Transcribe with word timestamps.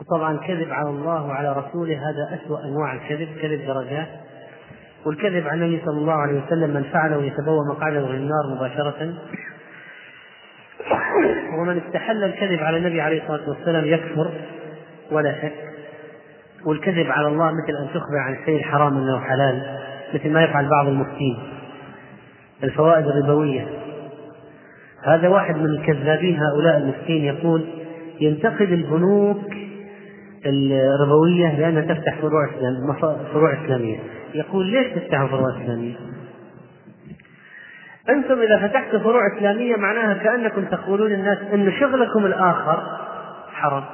وطبعا 0.00 0.36
كذب 0.36 0.72
على 0.72 0.88
الله 0.88 1.26
وعلى 1.26 1.52
رسوله 1.52 2.10
هذا 2.10 2.38
أسوأ 2.38 2.64
أنواع 2.64 2.92
الكذب. 2.92 3.28
كذب 3.42 3.66
درجات. 3.66 4.08
والكذب 5.06 5.48
عن 5.48 5.62
النبي 5.62 5.82
صلى 5.84 5.98
الله 5.98 6.12
عليه 6.12 6.42
وسلم 6.46 6.70
من 6.70 6.82
فعله 6.82 7.22
يتبوى 7.22 7.66
مقعده 7.68 8.06
من 8.06 8.14
النار 8.14 8.54
مباشرة. 8.56 9.14
ومن 11.58 11.80
استحل 11.86 12.24
الكذب 12.24 12.62
على 12.62 12.76
النبي 12.76 13.00
عليه 13.00 13.22
الصلاة 13.22 13.48
والسلام 13.48 13.84
يكفر 13.84 14.30
ولا 15.10 15.42
شك. 15.42 15.54
والكذب 16.66 17.10
على 17.10 17.28
الله 17.28 17.50
مثل 17.50 17.76
أن 17.78 17.88
تخبر 17.94 18.18
عن 18.18 18.32
الشيء 18.32 18.56
الحرام 18.56 18.96
أنه 18.96 19.20
حلال 19.20 19.78
مثل 20.14 20.30
ما 20.30 20.44
يفعل 20.44 20.68
بعض 20.68 20.86
المفتين. 20.86 21.38
الفوائد 22.64 23.06
الربوية. 23.06 23.66
هذا 25.04 25.28
واحد 25.28 25.56
من 25.56 25.66
الكذابين 25.66 26.40
هؤلاء 26.42 26.76
المفتين 26.76 27.24
يقول 27.24 27.64
ينتقد 28.20 28.72
البنوك 28.72 29.59
الربوية 30.46 31.58
لأنها 31.58 31.94
تفتح 31.94 32.20
فروع 32.20 32.50
إسلام 32.50 32.92
فروع 33.32 33.64
إسلامية. 33.64 33.98
يقول 34.34 34.66
ليش 34.66 34.94
تفتحوا 34.94 35.28
فروع 35.28 35.50
إسلامية؟ 35.50 35.96
أنتم 38.08 38.38
إذا 38.42 38.68
فتحتوا 38.68 38.98
فروع 38.98 39.36
إسلامية 39.36 39.76
معناها 39.76 40.14
كأنكم 40.14 40.64
تقولون 40.64 41.10
للناس 41.10 41.38
أن 41.52 41.72
شغلكم 41.72 42.26
الآخر 42.26 42.98
حرام. 43.52 43.84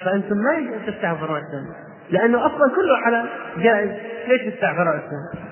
فأنتم 0.00 0.36
ما 0.36 0.58
أن 0.58 0.86
تفتحوا 0.86 1.16
فروع 1.16 1.38
إسلامية 1.38 1.90
لأنه 2.10 2.46
أصلا 2.46 2.74
كله 2.76 2.96
حلال 3.04 3.28
جائز. 3.62 3.90
ليش 4.28 4.54
تفتح 4.54 4.74
فروع 4.74 4.94
إسلامية؟ 4.98 5.50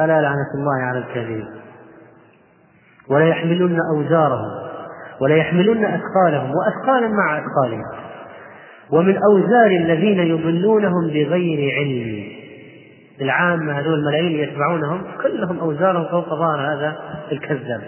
ألا 0.00 0.20
لعنة 0.22 0.54
الله 0.54 0.82
على 0.82 0.98
الكاذبين. 0.98 1.48
ولا 3.08 3.28
يحملن 3.28 3.78
أوزارهم. 3.94 4.61
ولا 5.20 5.36
يحملن 5.36 5.84
أثقالهم 5.84 6.50
وأثقالا 6.50 7.08
مع 7.08 7.38
أثقالهم. 7.38 7.84
ومن 8.90 9.16
أوزار 9.16 9.70
الذين 9.70 10.18
يضلونهم 10.18 11.08
بغير 11.08 11.74
علم. 11.74 12.24
العامة 13.20 13.78
هذول 13.78 13.94
الملايين 13.94 14.48
يتبعونهم 14.48 15.02
كلهم 15.22 15.58
أوزارهم 15.58 16.04
فوق 16.04 16.28
ظهر 16.28 16.60
هذا 16.60 16.96
الكذاب. 17.32 17.82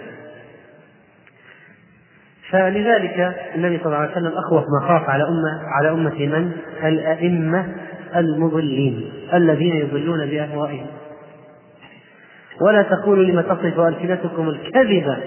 فلذلك 2.49 3.35
النبي 3.55 3.77
صلى 3.77 3.85
الله 3.85 3.97
عليه 3.97 4.11
وسلم 4.11 4.31
أخوف 4.37 4.63
ما 4.63 4.87
خاف 4.87 5.09
على 5.09 5.23
أمة 5.23 5.61
على 5.67 5.89
أمة 5.91 6.25
من؟ 6.25 6.51
الأئمة 6.83 7.65
المضلين 8.15 9.11
الذين 9.33 9.75
يضلون 9.75 10.25
بأهوائهم. 10.25 10.87
ولا 12.61 12.81
تقولوا 12.81 13.23
لما 13.23 13.41
تصف 13.41 13.79
ألسنتكم 13.79 14.49
الكذب 14.49 15.17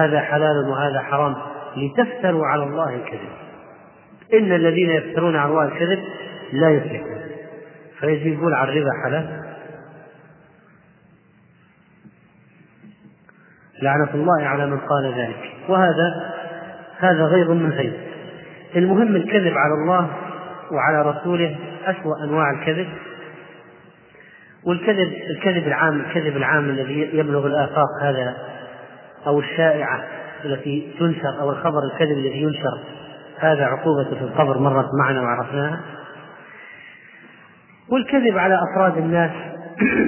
هذا 0.00 0.20
حلال 0.20 0.68
وهذا 0.68 1.00
حرام 1.00 1.36
لتفتروا 1.76 2.46
على 2.46 2.62
الله 2.62 2.94
الكذب. 2.94 3.28
إن 4.34 4.52
الذين 4.52 4.90
يفترون 4.90 5.36
على 5.36 5.50
الله 5.50 5.64
الكذب 5.64 5.98
لا 6.52 6.70
يفلحون. 6.70 7.20
فيجيبون 8.00 8.54
على 8.54 8.72
الربا 8.72 8.90
حلال. 9.04 9.42
لعنة 13.82 14.14
الله 14.14 14.42
على 14.42 14.66
من 14.66 14.78
قال 14.78 15.14
ذلك. 15.18 15.52
وهذا 15.68 16.34
هذا 16.98 17.24
غيظ 17.24 17.50
من 17.50 17.70
غيظ 17.70 17.92
المهم 18.76 19.16
الكذب 19.16 19.52
على 19.56 19.74
الله 19.74 20.10
وعلى 20.72 21.10
رسوله 21.10 21.56
أسوأ 21.84 22.24
أنواع 22.24 22.50
الكذب. 22.50 22.88
والكذب 24.66 25.12
الكذب 25.30 25.66
العام 25.66 26.00
الكذب 26.00 26.36
العام 26.36 26.64
الذي 26.64 27.10
يبلغ 27.12 27.46
الآفاق 27.46 27.88
هذا 28.02 28.36
أو 29.26 29.40
الشائعة 29.40 30.04
التي 30.44 30.92
تنشر 30.98 31.40
أو 31.40 31.50
الخبر 31.50 31.80
الكذب 31.92 32.18
الذي 32.18 32.42
ينشر 32.42 32.80
هذا 33.38 33.64
عقوبته 33.64 34.16
في 34.18 34.24
القبر 34.24 34.58
مرت 34.58 34.88
معنا 34.98 35.22
وعرفناها 35.22 35.80
والكذب 37.88 38.38
على 38.38 38.58
أفراد 38.70 38.96
الناس 38.96 39.30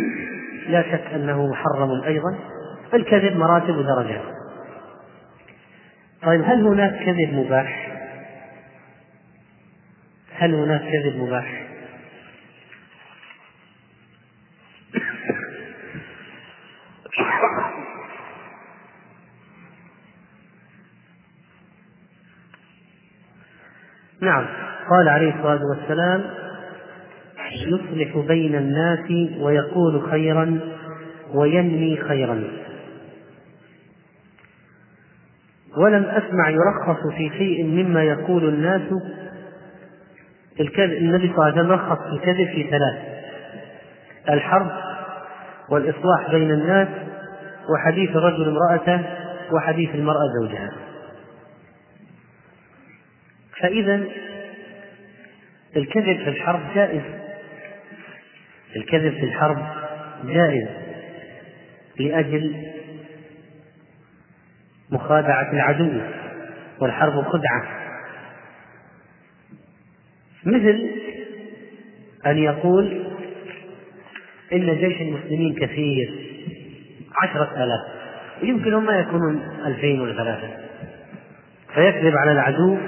لا 0.68 0.82
شك 0.82 1.14
أنه 1.14 1.46
محرم 1.46 2.02
أيضا 2.06 2.38
الكذب 2.94 3.36
مراتب 3.36 3.76
ودرجات 3.76 4.22
طيب 6.22 6.42
هل 6.44 6.66
هناك 6.66 7.04
كذب 7.04 7.34
مباح؟ 7.34 7.88
هل 10.36 10.54
هناك 10.54 10.80
كذب 10.80 11.22
مباح؟ 11.22 11.67
نعم. 24.22 24.46
قال 24.90 25.08
عليه 25.08 25.34
الصلاة 25.34 25.60
والسلام 25.70 26.24
يصلح 27.66 28.26
بين 28.26 28.54
الناس 28.54 29.10
ويقول 29.40 30.02
خيرا 30.10 30.60
وينمي 31.34 31.96
خيرا. 31.96 32.44
ولم 35.76 36.04
أسمع 36.04 36.50
يرخص 36.50 37.06
في 37.16 37.30
شيء 37.38 37.64
مما 37.64 38.02
يقول 38.02 38.48
الناس 38.48 38.82
الكذب 40.60 40.92
النبي 40.92 41.26
صلى 41.26 41.34
الله 41.34 41.44
عليه 41.44 41.60
وسلم 41.60 41.72
رخص 41.72 41.98
في 42.02 42.12
الكذب 42.12 42.46
في 42.54 42.70
ثلاث 42.70 42.94
الحرب 44.28 44.70
والإصلاح 45.70 46.30
بين 46.30 46.50
الناس 46.50 46.88
وحديث 47.74 48.16
الرجل 48.16 48.48
امرأته 48.48 49.00
وحديث 49.52 49.94
المرأة 49.94 50.32
زوجها. 50.40 50.70
فإذا 53.60 54.04
الكذب 55.76 56.16
في 56.24 56.28
الحرب 56.28 56.60
جائز. 56.74 57.02
الكذب 58.76 59.12
في 59.12 59.24
الحرب 59.24 59.66
جائز 60.24 60.68
لأجل 61.98 62.66
مخادعة 64.90 65.52
العدو 65.52 66.00
والحرب 66.80 67.24
خدعة. 67.24 67.78
مثل 70.44 70.90
أن 72.26 72.38
يقول 72.38 73.06
إن 74.52 74.78
جيش 74.78 75.00
المسلمين 75.00 75.54
كثير 75.54 76.28
عشرة 77.22 77.64
آلاف 77.64 77.98
يمكن 78.42 78.74
هم 78.74 78.86
ما 78.86 78.98
يكونون 78.98 79.42
ألفين 79.66 80.00
ولا 80.00 80.12
ثلاثة 80.12 80.48
فيكذب 81.74 82.16
على 82.16 82.32
العدو 82.32 82.78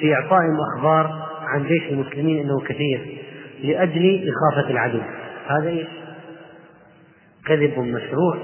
في 0.00 0.14
إعطائهم 0.14 0.58
أخبار 0.60 1.26
عن 1.46 1.66
جيش 1.66 1.82
المسلمين 1.82 2.40
أنه 2.40 2.60
كثير 2.60 3.18
لأجل 3.62 4.28
إخافة 4.28 4.70
العدو. 4.70 5.00
هذا 5.46 5.68
إيش؟ 5.68 5.86
كذب 7.46 7.78
مشروع 7.78 8.36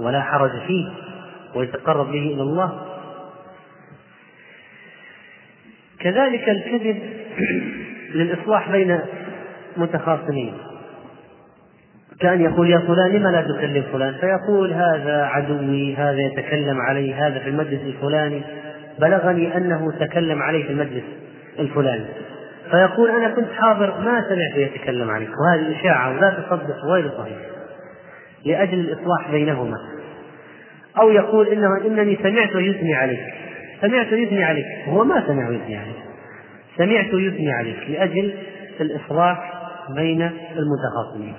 ولا 0.00 0.22
حرج 0.22 0.50
فيه 0.66 0.90
ويتقرب 1.54 2.06
به 2.06 2.32
إلى 2.34 2.42
الله. 2.42 2.86
كذلك 6.00 6.48
الكذب 6.48 7.02
للإصلاح 8.14 8.70
بين 8.70 9.00
متخاصمين. 9.76 10.54
كان 12.20 12.40
يقول 12.40 12.70
يا 12.70 12.78
فلان 12.78 13.10
لما 13.10 13.28
لا 13.28 13.42
تكلم 13.42 13.84
فلان؟ 13.92 14.14
فيقول 14.14 14.72
هذا 14.72 15.24
عدوي 15.24 15.94
هذا 15.94 16.20
يتكلم 16.20 16.80
علي 16.80 17.14
هذا 17.14 17.38
في 17.38 17.48
المجلس 17.48 17.80
الفلاني. 17.82 18.42
بلغني 19.00 19.56
أنه 19.56 19.92
تكلم 20.00 20.42
علي 20.42 20.62
في 20.62 20.70
المجلس 20.70 21.04
الفلاني. 21.58 22.06
فيقول 22.70 23.10
أنا 23.10 23.28
كنت 23.28 23.52
حاضر 23.52 24.00
ما 24.00 24.24
سمعت 24.28 24.56
يتكلم 24.56 25.10
عليك. 25.10 25.28
وهذه 25.28 25.80
إشاعة 25.80 26.10
ولا 26.10 26.30
تصدق 26.30 26.84
غير 26.84 27.10
صحيح. 27.18 27.36
لأجل 28.44 28.80
الإصلاح 28.80 29.30
بينهما. 29.30 29.76
أو 30.98 31.10
يقول 31.10 31.48
إنه 31.48 31.86
إنني 31.86 32.18
سمعت 32.22 32.54
يثني 32.54 32.94
عليك. 32.94 33.34
سمعت 33.80 34.12
يثني 34.12 34.44
عليك. 34.44 34.66
هو 34.88 35.04
ما 35.04 35.26
سمع 35.26 35.50
يثني 35.50 35.76
عليك. 35.76 35.96
سمعت 36.76 37.14
يثني 37.14 37.52
عليك 37.52 37.90
لأجل 37.90 38.34
الإصلاح 38.80 39.52
بين 39.96 40.30
المتخاصمين. 40.56 41.34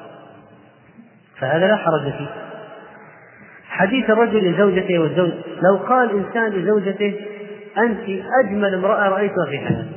فهذا 1.39 1.67
لا 1.67 1.75
حرج 1.75 2.01
فيه. 2.01 2.27
حديث 3.67 4.09
الرجل 4.09 4.51
لزوجته 4.51 4.99
والزوج 4.99 5.31
لو 5.63 5.77
قال 5.77 6.09
إنسان 6.09 6.51
لزوجته 6.51 7.13
أنت 7.77 8.21
أجمل 8.45 8.73
امرأة 8.73 9.09
رأيتها 9.09 9.45
في 9.49 9.57
حياتي 9.57 9.95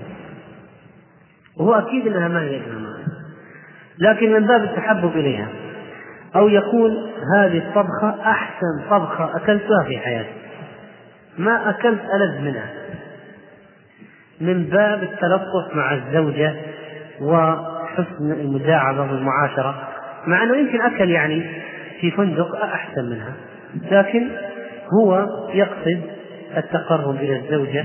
وهو 1.56 1.74
أكيد 1.74 2.06
أنها 2.06 2.28
ما 2.28 2.40
هي 2.40 2.56
أجمل 2.56 2.76
امرأة. 2.76 2.98
لكن 3.98 4.32
من 4.32 4.46
باب 4.46 4.62
التحبب 4.62 5.16
إليها. 5.16 5.48
أو 6.36 6.48
يقول 6.48 7.10
هذه 7.36 7.58
الطبخة 7.58 8.30
أحسن 8.30 8.90
طبخة 8.90 9.36
أكلتها 9.36 9.84
في 9.88 9.98
حياتي. 9.98 10.28
ما 11.38 11.70
أكلت 11.70 12.00
ألذ 12.14 12.40
منها. 12.44 12.70
من 14.40 14.64
باب 14.64 15.02
التلطف 15.02 15.74
مع 15.74 15.94
الزوجة 15.94 16.54
وحسن 17.20 18.32
المداعبة 18.32 19.00
والمعاشرة. 19.00 19.88
مع 20.26 20.42
أنه 20.42 20.56
يمكن 20.56 20.80
أكل 20.80 21.10
يعني 21.10 21.46
في 22.00 22.10
فندق 22.10 22.56
أحسن 22.56 23.04
منها. 23.04 23.32
لكن 23.90 24.28
هو 24.94 25.26
يقصد 25.54 26.17
التقرب 26.56 27.16
إلى 27.16 27.36
الزوجة 27.36 27.84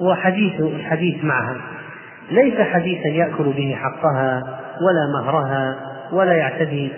وحديث 0.00 0.60
الحديث 0.60 1.24
معها. 1.24 1.56
ليس 2.30 2.60
حديثا 2.60 3.08
يأكل 3.08 3.44
به 3.44 3.76
حقها 3.76 4.60
ولا 4.80 5.22
مهرها 5.22 5.76
ولا 6.12 6.32
يعتدي 6.32 6.92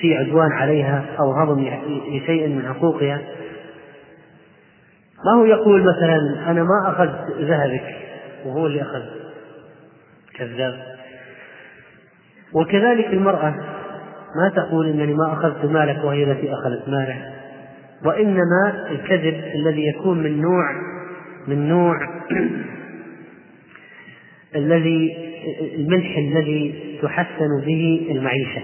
في 0.00 0.16
عدوان 0.16 0.52
عليها 0.52 1.04
أو 1.18 1.32
هضم 1.32 1.60
لشيء 2.08 2.48
من 2.48 2.68
حقوقها 2.68 3.20
ما 5.24 5.32
هو 5.32 5.44
يقول 5.44 5.80
مثلا 5.80 6.50
أنا 6.50 6.62
ما 6.62 6.88
أخذت 6.88 7.40
ذهبك 7.40 7.96
وهو 8.44 8.66
اللي 8.66 8.82
أخذ؟ 8.82 9.02
كذاب. 10.34 10.74
وكذلك 12.52 13.06
المرأة 13.06 13.54
ما 14.36 14.48
تقول 14.56 14.86
إنني 14.86 15.14
ما 15.14 15.32
أخذت 15.32 15.64
مالك 15.64 16.04
وهي 16.04 16.24
التي 16.24 16.52
أخذت 16.52 16.88
ماله. 16.88 17.32
وإنما 18.04 18.86
الكذب 18.90 19.44
الذي 19.54 19.86
يكون 19.86 20.22
من 20.22 20.40
نوع 20.40 20.90
من 21.46 21.68
نوع 21.68 21.96
الذي 24.56 25.30
الملح 25.74 26.16
الذي 26.18 26.98
تحسن 27.02 27.60
به 27.66 28.06
المعيشة. 28.10 28.62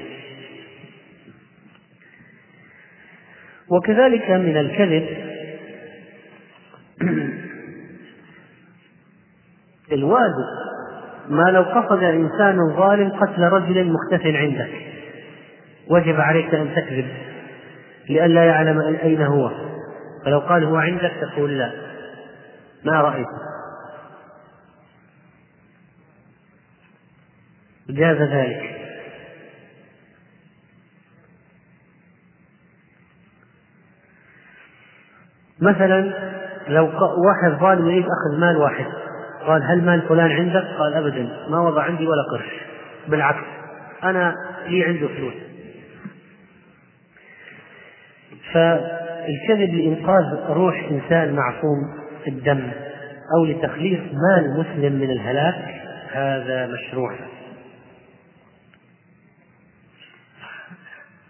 وكذلك 3.68 4.30
من 4.30 4.56
الكذب 4.56 5.06
الواد 9.92 10.34
ما 11.28 11.50
لو 11.50 11.62
قصد 11.62 12.02
إنسان 12.02 12.56
ظالم 12.76 13.10
قتل 13.10 13.42
رجل 13.42 13.92
مختف 13.92 14.26
عندك. 14.26 14.70
وجب 15.90 16.20
عليك 16.20 16.54
أن 16.54 16.74
تكذب. 16.76 17.06
لئلا 18.08 18.44
يعلم 18.44 18.80
أين 18.80 19.22
هو. 19.22 19.50
فلو 20.24 20.38
قال 20.38 20.64
هو 20.64 20.76
عندك 20.76 21.12
تقول 21.20 21.58
لا. 21.58 21.72
ما 22.84 23.00
رأيت. 23.00 23.26
جاز 27.88 28.16
ذلك. 28.16 28.76
مثلا 35.60 36.14
لو 36.68 36.84
واحد 37.26 37.60
ظالم 37.60 37.88
يريد 37.88 38.04
أخذ 38.04 38.40
مال 38.40 38.56
واحد. 38.56 38.86
قال 39.46 39.62
هل 39.62 39.84
مال 39.84 40.02
فلان 40.08 40.30
عندك؟ 40.30 40.64
قال 40.78 40.94
أبدا. 40.94 41.48
ما 41.50 41.60
وضع 41.60 41.82
عندي 41.82 42.06
ولا 42.06 42.22
قرش. 42.32 42.60
بالعكس. 43.08 43.46
أنا 44.04 44.34
لي 44.66 44.84
عنده 44.84 45.08
فلوس. 45.08 45.45
فالكذب 48.56 49.74
لإنقاذ 49.74 50.24
روح 50.48 50.88
إنسان 50.90 51.34
معصوم 51.34 51.94
الدم 52.28 52.70
أو 53.36 53.44
لتخليص 53.44 54.00
مال 54.00 54.60
مسلم 54.60 54.92
من 54.92 55.10
الهلاك 55.10 55.82
هذا 56.12 56.66
مشروع. 56.66 57.14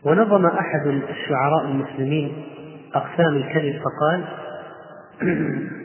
ونظم 0.04 0.46
أحد 0.46 0.86
الشعراء 0.86 1.64
المسلمين 1.64 2.44
أقسام 2.94 3.36
الكذب 3.36 3.82
فقال 3.82 4.24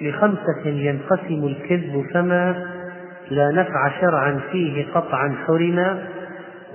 لخمسة 0.00 0.66
ينقسم 0.66 1.46
الكذب 1.46 2.06
فما 2.14 2.73
لا 3.30 3.50
نفع 3.50 4.00
شرعا 4.00 4.40
فيه 4.52 4.84
قطعا 4.94 5.36
حرما 5.46 6.02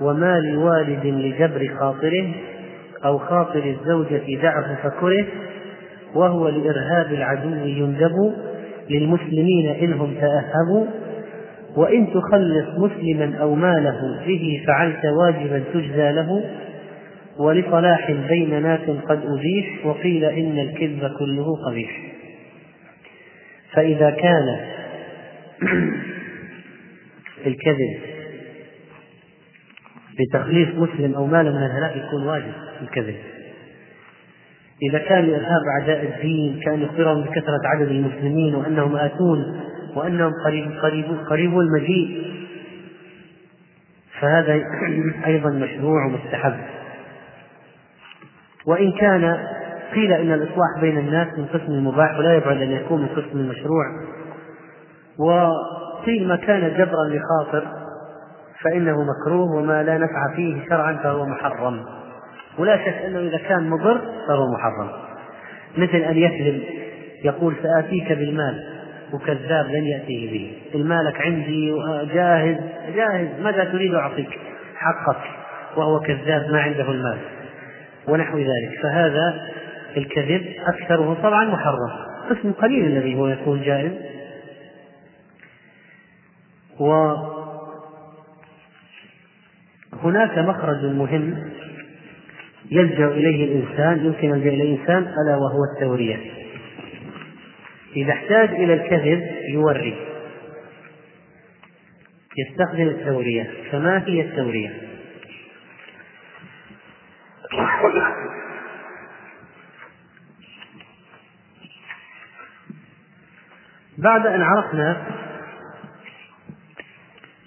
وما 0.00 0.40
لوالد 0.40 1.06
لجبر 1.06 1.70
خاطره 1.80 2.34
أو 3.04 3.18
خاطر 3.18 3.64
الزوجة 3.64 4.40
دعه 4.42 4.78
فكره 4.82 5.26
وهو 6.14 6.48
لإرهاب 6.48 7.12
العدو 7.12 7.66
يندب 7.66 8.34
للمسلمين 8.90 9.68
إنهم 9.68 10.14
تأهبوا. 10.14 10.86
وإن 11.76 12.06
تخلص 12.06 12.66
مسلما 12.78 13.36
أو 13.40 13.54
ماله 13.54 14.24
به 14.26 14.64
فعلت 14.66 15.04
واجبا 15.04 15.62
تجزى 15.74 16.12
له. 16.12 16.44
ولصلاح 17.38 18.10
بين 18.10 18.62
ناس 18.62 18.80
قد 19.08 19.20
أزيح 19.24 19.86
وقيل 19.86 20.24
إن 20.24 20.58
الكذب 20.58 21.10
كله 21.18 21.56
قبيح. 21.66 22.00
فإذا 23.74 24.10
كان 24.10 24.56
الكذب. 27.46 28.00
لتخليص 30.20 30.68
مسلم 30.68 31.14
أو 31.14 31.26
مال 31.26 31.52
من 31.52 31.62
الهلاك 31.62 31.96
يكون 31.96 32.26
واجب 32.26 32.52
الكذب. 32.82 33.16
إذا 34.82 34.98
كان 34.98 35.24
لإرهاب 35.24 35.62
أعداء 35.80 36.04
الدين 36.04 36.60
كان 36.64 36.82
يخبرهم 36.82 37.22
بكثرة 37.22 37.60
عدد 37.64 37.88
المسلمين 37.88 38.54
وأنهم 38.54 38.96
آتون 38.96 39.60
وأنهم 39.96 40.32
قريب 40.44 40.72
قريب 40.82 41.04
قريب 41.30 41.58
المجيء 41.58 42.30
فهذا 44.20 44.52
أيضا 45.26 45.50
مشروع 45.50 46.06
ومستحب 46.06 46.56
وإن 48.66 48.92
كان 48.92 49.46
قيل 49.94 50.12
إن 50.12 50.32
الإصلاح 50.32 50.80
بين 50.80 50.98
الناس 50.98 51.38
من 51.38 51.46
قسم 51.46 51.72
المباح 51.72 52.18
ولا 52.18 52.36
يبعد 52.36 52.56
أن 52.56 52.70
يكون 52.70 53.02
من 53.02 53.08
قسم 53.08 53.38
المشروع 53.38 53.84
وقيل 56.00 56.28
ما 56.28 56.36
كان 56.36 56.60
جبرا 56.60 57.04
لخاطر 57.08 57.66
فإنه 58.64 59.04
مكروه 59.04 59.56
وما 59.56 59.82
لا 59.82 59.98
نفع 59.98 60.36
فيه 60.36 60.68
شرعا 60.68 60.96
فهو 61.02 61.26
محرم. 61.26 61.84
ولا 62.58 62.76
شك 62.76 63.02
أنه 63.06 63.18
إذا 63.18 63.38
كان 63.38 63.70
مضر 63.70 64.00
فهو 64.28 64.52
محرم. 64.52 64.90
مثل 65.76 65.96
أن 65.96 66.18
يكذب 66.18 66.62
يقول 67.24 67.54
سآتيك 67.62 68.12
بالمال 68.12 68.64
وكذاب 69.12 69.66
لن 69.66 69.84
يأتيه 69.84 70.32
به. 70.32 70.52
المالك 70.74 71.20
عندي 71.20 71.74
جاهز 72.14 72.56
جاهز 72.96 73.28
ماذا 73.42 73.64
تريد 73.64 73.94
أعطيك؟ 73.94 74.38
حقك 74.76 75.22
وهو 75.76 76.00
كذاب 76.00 76.50
ما 76.52 76.60
عنده 76.60 76.90
المال. 76.90 77.18
ونحو 78.08 78.38
ذلك. 78.38 78.80
فهذا 78.82 79.40
الكذب 79.96 80.46
أكثره 80.66 81.16
طبعا 81.22 81.44
محرم. 81.44 81.90
قسم 82.30 82.52
قليل 82.52 82.86
الذي 82.86 83.14
هو 83.18 83.26
يكون 83.26 83.62
جائز. 83.62 83.92
وهناك 89.92 90.38
مخرج 90.38 90.84
مهم 90.84 91.50
يلجأ 92.70 93.06
إليه 93.06 93.44
الإنسان 93.44 94.06
يمكن 94.06 94.28
يلجأ 94.28 94.48
إليه 94.48 94.74
الإنسان 94.74 95.02
ألا 95.02 95.36
وهو 95.36 95.64
التورية. 95.74 96.16
إذا 97.96 98.12
احتاج 98.12 98.48
إلى 98.48 98.74
الكذب 98.74 99.22
يوري. 99.52 100.06
يستخدم 102.38 102.88
التورية. 102.88 103.50
فما 103.72 104.04
هي 104.06 104.20
التورية؟ 104.20 104.90
بعد 113.98 114.26
أن 114.26 114.42
عرفنا 114.42 115.06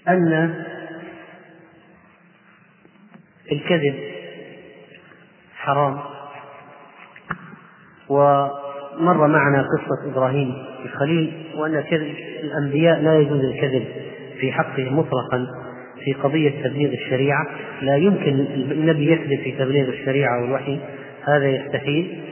أن 0.08 0.64
الكذب 3.52 3.94
حرام. 5.54 5.98
ومر 8.08 9.26
معنا 9.26 9.62
قصة 9.62 10.12
إبراهيم 10.12 10.54
الخليل 10.84 11.32
وأن 11.56 11.80
كذب 11.80 12.14
الأنبياء 12.42 13.00
لا 13.00 13.18
يجوز 13.18 13.40
الكذب 13.44 13.84
في 14.40 14.52
حقهم 14.52 14.98
مطلقا 14.98 15.46
في 16.04 16.12
قضية 16.12 16.62
تبليغ 16.64 16.92
الشريعة. 16.92 17.46
لا 17.82 17.96
يمكن 17.96 18.40
النبي 18.54 19.12
يكذب 19.12 19.40
في 19.44 19.52
تبليغ 19.52 19.88
الشريعة 19.88 20.42
والوحي 20.42 20.78
هذا 21.24 21.48
يستحيل. 21.48 22.22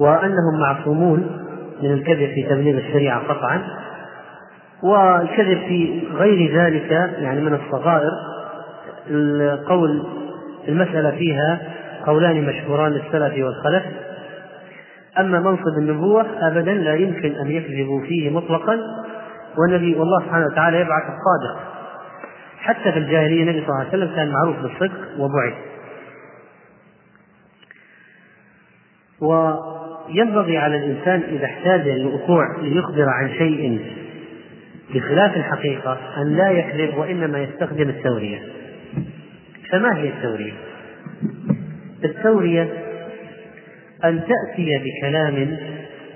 وأنهم 0.00 0.60
معصومون 0.60 1.46
من 1.82 1.92
الكذب 1.92 2.32
في 2.34 2.42
تبليغ 2.42 2.78
الشريعة 2.78 3.20
قطعا. 3.20 3.79
والكذب 4.82 5.58
في 5.58 6.02
غير 6.14 6.60
ذلك 6.60 6.90
يعني 7.18 7.40
من 7.40 7.54
الصغائر 7.54 8.10
القول 9.10 10.06
المسألة 10.68 11.10
فيها 11.10 11.60
قولان 12.06 12.46
مشهوران 12.46 12.92
للسلف 12.92 13.44
والخلف. 13.44 13.82
أما 15.18 15.40
منصب 15.40 15.78
النبوة 15.78 16.26
أبدا 16.38 16.74
لا 16.74 16.94
يمكن 16.94 17.32
أن 17.32 17.50
يكذبوا 17.50 18.00
فيه 18.00 18.30
مطلقا 18.30 18.78
والنبي 19.58 19.94
والله 19.94 20.20
سبحانه 20.20 20.46
وتعالى 20.46 20.80
يبعث 20.80 21.02
الصادق. 21.02 21.70
حتى 22.58 22.92
في 22.92 22.98
الجاهلية 22.98 23.42
النبي 23.42 23.60
صلى 23.60 23.68
الله 23.68 23.78
عليه 23.78 23.88
وسلم 23.88 24.16
كان 24.16 24.32
معروف 24.32 24.56
بالصدق 24.56 24.98
وبعث 25.18 25.54
وينبغي 29.20 30.58
على 30.58 30.76
الإنسان 30.76 31.20
إذا 31.20 31.44
احتاج 31.44 31.88
للوقوع 31.88 32.56
ليخبر 32.62 33.08
عن 33.08 33.28
شيء 33.28 33.80
بخلاف 34.94 35.36
الحقيقة 35.36 35.98
أن 36.16 36.36
لا 36.36 36.50
يكذب 36.50 36.94
وإنما 36.94 37.42
يستخدم 37.42 37.88
التورية. 37.88 38.42
فما 39.70 39.96
هي 39.96 40.08
التورية؟ 40.08 40.52
التورية 42.04 42.68
أن 44.04 44.20
تأتي 44.20 44.78
بكلام 44.78 45.56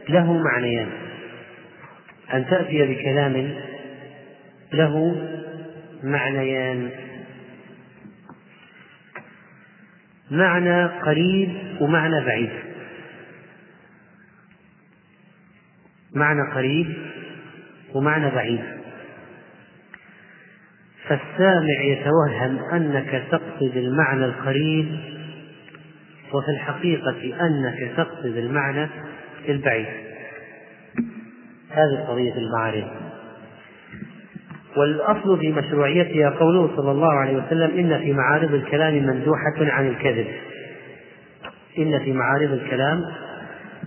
له 0.08 0.32
معنيان. 0.32 0.88
أن 2.34 2.46
تأتي 2.46 2.82
بكلام 2.82 3.54
له 4.72 5.16
معنيان. 6.02 6.90
معنى 10.30 10.86
قريب 10.86 11.50
ومعنى 11.80 12.24
بعيد. 12.24 12.50
معنى 16.14 16.52
قريب 16.54 16.96
ومعنى 17.94 18.30
بعيد 18.30 18.60
فالسامع 21.08 21.82
يتوهم 21.84 22.58
أنك 22.72 23.24
تقصد 23.30 23.76
المعنى 23.76 24.24
القريب 24.24 24.86
وفي 26.32 26.48
الحقيقة 26.48 27.46
أنك 27.46 27.96
تقصد 27.96 28.36
المعنى 28.36 28.88
البعيد. 29.48 29.86
هذه 31.70 32.04
قضية 32.08 32.34
المعارف 32.34 32.84
والأصل 34.76 35.38
في 35.40 35.52
مشروعيتها 35.52 36.30
قوله 36.30 36.76
صلى 36.76 36.90
الله 36.90 37.12
عليه 37.12 37.36
وسلم 37.36 37.78
إن 37.78 37.98
في 37.98 38.12
معارض 38.12 38.54
الكلام 38.54 38.94
مندوحة 38.94 39.54
عن 39.58 39.86
الكذب. 39.86 40.26
إن 41.78 41.98
في 41.98 42.12
معارض 42.12 42.52
الكلام 42.52 43.00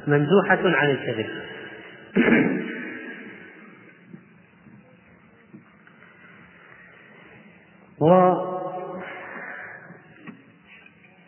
مندوحة 0.07 0.59
عن 0.63 0.89
الكذب. 0.89 1.27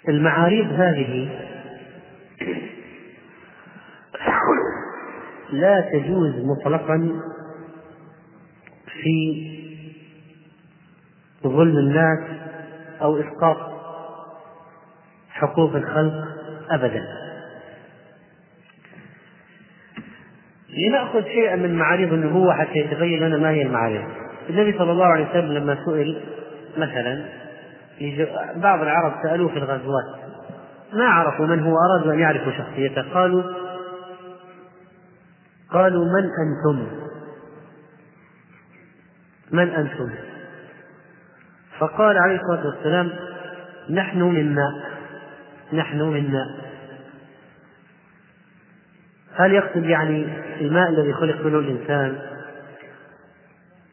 والمعاريض 0.07 0.65
هذه 0.65 1.29
لا 5.51 5.89
تجوز 5.93 6.45
مطلقا 6.45 7.21
في 9.01 9.49
ظلم 11.43 11.77
الناس 11.77 12.19
أو 13.01 13.19
إسقاط 13.19 13.57
حقوق 15.29 15.75
الخلق 15.75 16.13
أبدا. 16.69 17.03
لنأخذ 20.69 21.23
شيئا 21.23 21.55
من 21.55 21.75
معارض 21.75 22.13
النبوة 22.13 22.53
حتى 22.53 22.79
يتبين 22.79 23.19
لنا 23.19 23.38
ما 23.38 23.49
هي 23.49 23.61
المعارض. 23.61 24.03
النبي 24.49 24.77
صلى 24.77 24.91
الله 24.91 25.05
عليه 25.05 25.29
وسلم 25.29 25.53
لما 25.53 25.85
سئل 25.85 26.38
مثلا 26.77 27.25
بعض 28.55 28.81
العرب 28.81 29.13
سألوه 29.23 29.49
في 29.49 29.57
الغزوات 29.57 30.05
ما 30.93 31.05
عرفوا 31.05 31.45
من 31.45 31.59
هو؟ 31.59 31.75
أرادوا 31.77 32.13
أن 32.13 32.19
يعرفوا 32.19 32.51
شخصيته. 32.51 33.13
قالوا 33.13 33.43
قالوا 35.71 36.05
من 36.05 36.23
أنتم؟ 36.23 36.88
من 39.51 39.69
أنتم؟ 39.69 40.09
فقال 41.79 42.17
عليه 42.17 42.39
الصلاة 42.41 42.65
والسلام 42.67 43.11
نحن 43.89 44.21
من 44.21 44.55
ماء 44.55 44.89
نحن 45.73 46.01
من 46.01 46.31
ماء 46.31 46.47
هل 49.35 49.53
يقصد 49.53 49.83
يعني 49.83 50.27
الماء 50.61 50.89
الذي 50.89 51.13
خلق 51.13 51.45
منه 51.45 51.59
الإنسان 51.59 52.19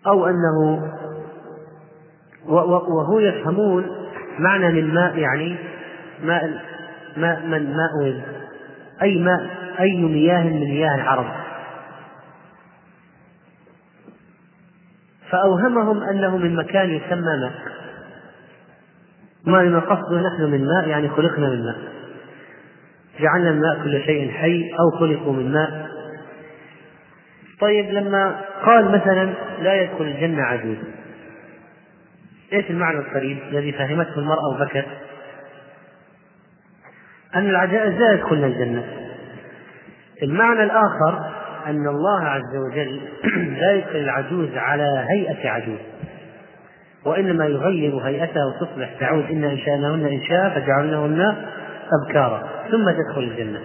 أو 0.07 0.27
أنه 0.27 0.93
وهو 2.49 3.19
يفهمون 3.19 3.87
معنى 4.39 4.73
من 4.73 4.95
ماء 4.95 5.19
يعني 5.19 5.57
ماء 6.23 6.61
ماء 7.17 7.47
من؟ 7.47 7.77
ماء 7.77 8.23
أي 9.03 9.19
ماء 9.19 9.51
أي 9.81 9.97
مياه 9.97 10.43
من 10.45 10.61
مياه 10.61 10.95
العرب. 10.95 11.27
فأوهمهم 15.31 16.03
أنه 16.03 16.37
من 16.37 16.57
مكان 16.57 16.91
يسمى 16.91 17.37
ماء. 17.41 17.53
ما 19.45 19.63
لما 19.63 19.81
نحن 20.23 20.43
من 20.43 20.67
ماء 20.67 20.89
يعني 20.89 21.09
خلقنا 21.09 21.49
من 21.49 21.65
ماء. 21.65 21.77
جعلنا 23.21 23.51
الماء 23.51 23.85
كل 23.85 24.03
شيء 24.03 24.31
حي 24.33 24.71
أو 24.81 24.99
خلقوا 24.99 25.33
من 25.33 25.53
ماء. 25.53 25.89
طيب 27.61 27.91
لما 27.91 28.41
قال 28.67 28.89
مثلا 28.89 29.35
لا 29.63 29.83
يدخل 29.83 30.05
الجنة 30.05 30.43
عجوز. 30.43 30.77
إيش 32.53 32.71
المعنى 32.71 32.99
القريب 32.99 33.39
الذي 33.53 33.73
فهمته 33.73 34.19
المرأة 34.19 34.49
وبكت 34.55 34.87
أن 37.35 37.49
العجائز 37.49 37.95
لا 37.95 38.13
يدخلن 38.13 38.45
الجنة. 38.45 38.85
المعنى 40.23 40.63
الآخر 40.63 41.33
أن 41.67 41.89
الله 41.89 42.25
عز 42.25 42.57
وجل 42.57 43.01
لا 43.61 43.73
يدخل 43.73 43.97
العجوز 43.99 44.49
على 44.57 45.07
هيئة 45.11 45.51
عجوز 45.51 45.79
وإنما 47.05 47.47
يغير 47.47 47.99
هيئتها 47.99 48.43
وتصبح 48.47 48.91
تعود. 49.01 49.25
إنا 49.31 49.53
إنشأناهن 49.53 50.07
إنشاء 50.07 50.51
فجعلناهن 50.51 51.37
أبكارا 52.03 52.49
ثم 52.71 52.91
تدخل 52.91 53.23
الجنة. 53.23 53.61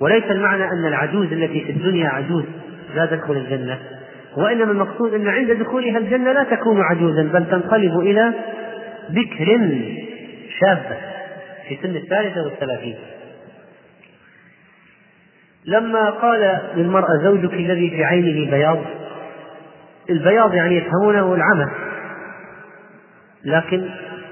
وليس 0.00 0.24
المعنى 0.24 0.64
أن 0.64 0.86
العجوز 0.86 1.32
التي 1.32 1.64
في 1.64 1.72
الدنيا 1.72 2.08
عجوز 2.08 2.44
لا 2.94 3.06
تدخل 3.06 3.36
الجنة. 3.36 3.78
وإنما 4.36 4.72
المقصود 4.72 5.14
أن 5.14 5.28
عند 5.28 5.50
دخولها 5.50 5.98
الجنة 5.98 6.32
لا 6.32 6.44
تكون 6.44 6.80
عجوزا 6.80 7.22
بل 7.22 7.50
تنقلب 7.50 8.00
إلى 8.00 8.32
بكر 9.10 9.60
شابة 10.60 10.96
في 11.68 11.78
سن 11.82 11.96
الثالثة 11.96 12.44
والثلاثين. 12.44 12.96
لما 15.66 16.10
قال 16.10 16.58
للمرأة 16.76 17.22
زوجك 17.22 17.52
الذي 17.52 17.90
في 17.90 18.04
عينه 18.04 18.50
بياض 18.50 18.78
البياض 20.10 20.54
يعني 20.54 20.76
يفهمونه 20.76 21.34
العمى 21.34 21.70
لكن 23.44 23.90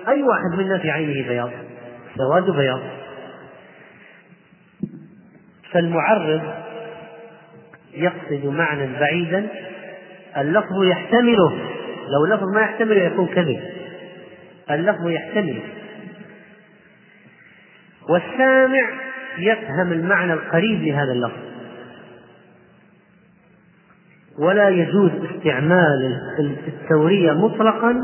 أي 0.08 0.22
واحد 0.22 0.58
منا 0.58 0.78
في 0.78 0.90
عينه 0.90 1.28
بياض؟ 1.28 1.50
سواد 2.16 2.50
بياض. 2.50 2.80
فالمعرض 5.72 6.40
يقصد 7.94 8.46
معنى 8.46 8.98
بعيدا 9.00 9.48
اللفظ 10.36 10.82
يحتمله. 10.82 11.52
لو 12.08 12.24
اللفظ 12.24 12.54
ما 12.54 12.60
يحتمله 12.60 13.02
يكون 13.02 13.26
كذب. 13.26 13.60
اللفظ 14.70 15.08
يحتمله. 15.08 15.62
والسامع 18.08 18.90
يفهم 19.38 19.92
المعنى 19.92 20.32
القريب 20.32 20.82
لهذا 20.82 21.12
اللفظ. 21.12 21.52
ولا 24.38 24.68
يجوز 24.68 25.10
استعمال 25.30 26.20
التورية 26.68 27.32
مطلقا 27.32 28.00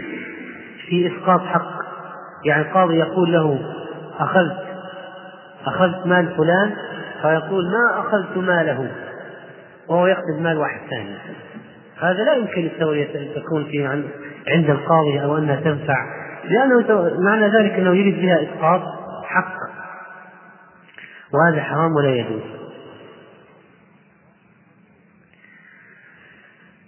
في 0.88 1.06
إسقاط 1.06 1.40
حق. 1.40 1.82
يعني 2.44 2.62
القاضي 2.62 2.98
يقول 2.98 3.32
له 3.32 3.74
أخذت 4.18 4.72
أخذت 5.66 6.06
مال 6.06 6.36
فلان 6.36 6.74
فيقول 7.22 7.70
ما 7.70 8.00
أخذت 8.00 8.36
ماله. 8.36 8.90
وهو 9.88 10.06
يقصد 10.06 10.40
مال 10.40 10.58
واحد 10.58 10.80
ثاني. 10.90 11.16
هذا 12.00 12.24
لا 12.24 12.34
يمكن 12.34 12.66
التورية 12.66 13.14
أن 13.14 13.34
تكون 13.34 13.64
في 13.64 13.86
عند 14.48 14.70
القاضي 14.70 15.22
أو 15.22 15.38
أنها 15.38 15.60
تنفع 15.60 16.22
لأنه 16.44 17.10
معنى 17.18 17.46
ذلك 17.46 17.72
أنه 17.72 17.96
يريد 17.96 18.16
بها 18.16 18.42
إسقاط 18.42 18.82
حق 19.24 19.56
وهذا 21.34 21.62
حرام 21.62 21.96
ولا 21.96 22.14
يجوز. 22.16 22.42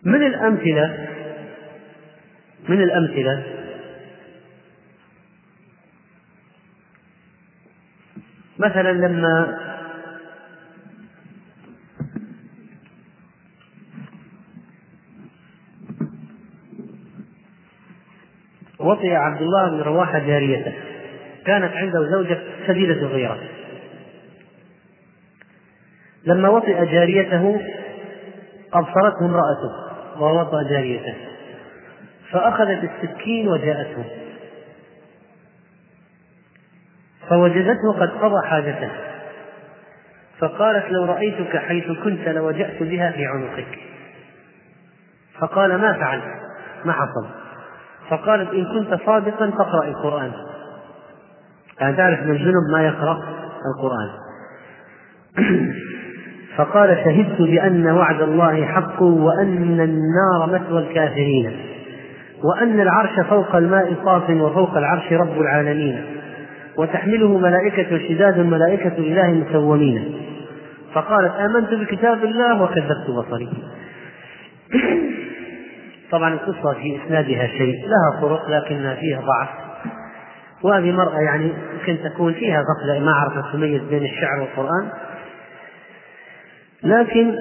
من 0.05 0.27
الأمثلة 0.27 1.09
من 2.69 2.83
الأمثلة 2.83 3.43
مثلا 8.59 8.93
لما 8.93 9.59
وطئ 18.85 19.15
عبد 19.15 19.43
الله 19.43 19.71
بن 19.71 19.81
رواحة 19.81 20.19
جاريته. 20.19 20.73
كانت 21.47 21.73
عنده 21.73 22.11
زوجة 22.11 22.39
شديدة 22.67 22.93
الغيرة 22.93 23.39
لما 26.25 26.49
وطئ 26.49 26.87
جاريته 26.87 27.61
أبصرته 28.73 29.27
امرأته 29.27 29.85
ووطأ 30.21 30.63
جاريته. 30.71 31.15
فأخذت 32.31 32.91
السكين 32.91 33.49
وجاءته. 33.49 34.05
فوجدته 37.29 37.93
قد 38.01 38.11
قضى 38.11 38.49
حاجته. 38.49 38.91
فقالت 40.39 40.85
لو 40.91 41.05
رأيتك 41.05 41.57
حيث 41.57 41.85
كنت 42.05 42.29
لوجأت 42.29 42.83
بها 42.83 43.11
في 43.11 43.27
عنقك. 43.27 43.79
فقال 45.41 45.77
ما 45.77 45.93
فعلت؟ 45.93 46.25
ما 46.85 46.93
حصل 46.93 47.44
فقالت 48.11 48.51
إن 48.51 48.65
كنت 48.65 49.01
صادقا 49.07 49.51
فاقرأ 49.51 49.89
القرآن. 49.89 50.33
يعني 51.81 51.97
تعرف 51.97 52.19
أن 52.19 52.31
الجنب 52.31 52.71
ما 52.73 52.83
يقرأ 52.87 53.23
القرآن. 53.75 54.09
فقال 56.57 56.97
شهدت 57.05 57.43
بأن 57.43 57.87
وعد 57.87 58.23
الله 58.23 58.67
حق 58.67 59.03
وأن 59.03 59.81
النار 59.81 60.47
مثوى 60.53 60.79
الكافرين 60.79 61.57
وأن 62.45 62.81
العرش 62.81 63.21
فوق 63.29 63.57
الماء 63.57 63.95
صاف 64.05 64.31
وفوق 64.31 64.77
العرش 64.77 65.13
رب 65.13 65.41
العالمين 65.41 66.05
وتحمله 66.79 67.39
ملائكة 67.39 67.99
شداد 68.09 68.39
ملائكة 68.39 68.99
إله 68.99 69.29
مسومين. 69.29 70.15
فقالت 70.95 71.33
آمنت 71.35 71.75
بكتاب 71.75 72.25
الله 72.25 72.63
وكذبت 72.63 73.11
بصري. 73.11 73.49
طبعا 76.15 76.35
القصة 76.35 76.73
في 76.73 77.01
إسنادها 77.05 77.47
شيء 77.47 77.87
لها 77.87 78.21
طرق 78.21 78.49
لكنها 78.49 78.95
فيها 78.95 79.21
ضعف. 79.21 79.49
وهذه 80.63 80.93
مرأة 80.93 81.21
يعني 81.21 81.53
يمكن 81.73 81.99
تكون 82.05 82.33
فيها 82.33 82.63
غفلة 82.63 83.05
ما 83.05 83.13
عرفت 83.13 83.53
تميز 83.53 83.83
بين 83.83 84.05
الشعر 84.05 84.41
والقرآن. 84.41 84.89
لكن 86.83 87.39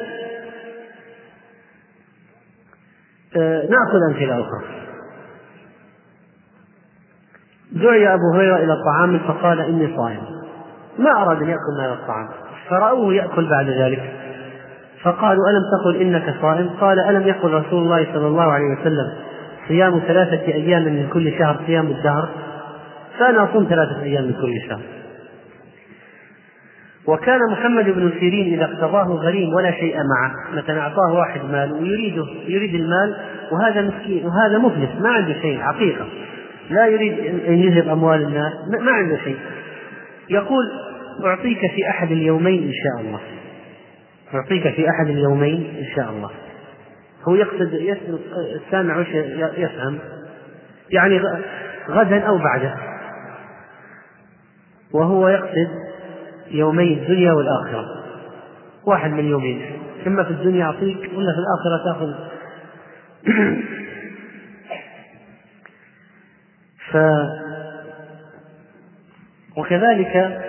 آه، 3.38 3.62
نأخذ 3.62 4.00
أمثلة 4.10 4.42
أخرى. 4.42 4.63
دعي 7.72 8.13
أبو 8.13 8.34
هريرة 8.36 8.56
إلى 8.56 8.74
الطعام 8.74 9.20
فقال 9.20 9.60
إني 9.60 9.98
صائم. 9.98 10.24
ما 11.00 11.12
أراد 11.12 11.38
أن 11.38 11.50
يأكل 11.50 11.82
هذا 11.82 11.94
الطعام. 11.94 12.30
فرأوه 12.70 13.13
يأكل 13.13 13.50
بعد 13.50 13.70
ذلك. 13.70 14.23
فقالوا 15.03 15.50
ألم 15.50 15.62
تقل 15.77 16.01
إنك 16.01 16.36
صائم؟ 16.41 16.69
قال 16.69 17.00
ألم 17.00 17.27
يقل 17.27 17.53
رسول 17.53 17.83
الله 17.83 18.07
صلى 18.13 18.27
الله 18.27 18.51
عليه 18.51 18.65
وسلم 18.79 19.13
صيام 19.67 20.00
ثلاثة 20.07 20.53
أيام 20.53 20.83
من 20.83 21.10
كل 21.13 21.31
شهر 21.39 21.60
صيام 21.67 21.88
الدهر؟ 21.88 22.29
فأنا 23.19 23.43
أصوم 23.43 23.67
ثلاثة 23.69 24.03
أيام 24.03 24.24
من 24.24 24.33
كل 24.33 24.69
شهر. 24.69 24.81
وكان 27.07 27.39
محمد 27.51 27.86
بن 27.86 28.12
سيرين 28.19 28.53
إذا 28.53 28.65
اقتضاه 28.65 29.07
غريم 29.07 29.53
ولا 29.53 29.72
شيء 29.72 29.95
معه 29.95 30.62
مثلا 30.63 30.79
أعطاه 30.79 31.13
واحد 31.13 31.41
مال 31.51 31.74
ويريده 31.74 32.25
يريد 32.48 32.75
المال 32.75 33.15
وهذا 33.51 33.81
مسكين 33.81 34.25
وهذا 34.25 34.57
مفلس 34.57 34.89
ما 35.01 35.10
عنده 35.10 35.33
شيء 35.41 35.60
حقيقة 35.60 36.05
لا 36.69 36.86
يريد 36.86 37.13
أن 37.48 37.53
يذهب 37.53 37.88
أموال 37.88 38.22
الناس 38.22 38.53
ما 38.81 38.91
عنده 38.91 39.17
شيء. 39.24 39.38
يقول 40.29 40.72
أعطيك 41.25 41.60
في 41.60 41.89
أحد 41.89 42.12
اليومين 42.12 42.63
إن 42.63 42.74
شاء 42.74 43.05
الله. 43.07 43.19
أعطيك 44.36 44.75
في 44.75 44.90
أحد 44.90 45.08
اليومين 45.08 45.75
إن 45.80 45.96
شاء 45.96 46.10
الله. 46.10 46.30
هو 47.28 47.36
يقصد 47.36 47.74
السامع 48.66 48.98
وش 48.98 49.08
يفهم. 49.58 50.00
يعني 50.90 51.22
غدا 51.90 52.20
أو 52.20 52.38
بعده. 52.38 52.75
وهو 54.92 55.30
يقصد 55.30 55.70
يومي 56.52 56.94
الدنيا 56.94 57.34
والآخرة. 57.34 57.86
واحد 58.86 59.12
من 59.12 59.25
يومين. 59.25 59.62
إما 60.08 60.24
في 60.24 60.32
الدنيا 60.32 60.66
أعطيك 60.66 61.12
ولا 61.16 61.34
في 61.34 61.40
الآخرة 61.40 61.84
تأخذ. 61.86 62.13
ف 66.92 66.98
وكذلك 69.58 70.44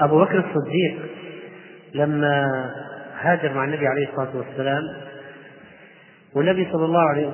أبو 0.00 0.20
بكر 0.20 0.38
الصديق 0.38 0.98
لما 1.94 2.44
هاجر 3.20 3.54
مع 3.54 3.64
النبي 3.64 3.86
عليه 3.86 4.08
الصلاة 4.08 4.36
والسلام 4.36 4.82
والنبي 6.34 6.68
صلى 6.72 6.84
الله 6.84 7.02
عليه 7.02 7.30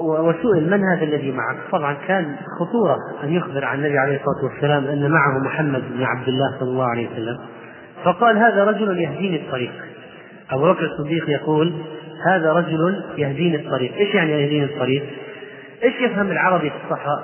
وسئل 0.00 0.70
من 0.70 0.84
هذا 0.84 1.04
الذي 1.04 1.32
معك؟ 1.32 1.56
طبعا 1.72 1.96
كان 2.06 2.36
خطورة 2.60 2.96
أن 3.24 3.32
يخبر 3.32 3.64
عن 3.64 3.78
النبي 3.78 3.98
عليه 3.98 4.16
الصلاة 4.16 4.44
والسلام 4.44 4.84
أن 4.86 5.10
معه 5.10 5.38
محمد 5.38 5.82
بن 5.96 6.02
عبد 6.02 6.28
الله 6.28 6.56
صلى 6.60 6.68
الله 6.68 6.90
عليه 6.90 7.08
وسلم. 7.08 7.38
فقال 8.04 8.38
هذا 8.38 8.64
رجل 8.64 8.98
يهديني 8.98 9.36
الطريق. 9.36 9.72
أبو 10.50 10.72
بكر 10.72 10.84
الصديق 10.84 11.30
يقول 11.30 11.72
هذا 12.26 12.52
رجل 12.52 13.04
يهديني 13.16 13.56
الطريق. 13.56 13.94
إيش 13.94 14.14
يعني 14.14 14.32
يهديني 14.32 14.64
الطريق؟ 14.64 15.02
إيش 15.82 15.94
يفهم 16.00 16.30
العربي 16.30 16.70
في 16.70 16.76
الصحراء 16.84 17.18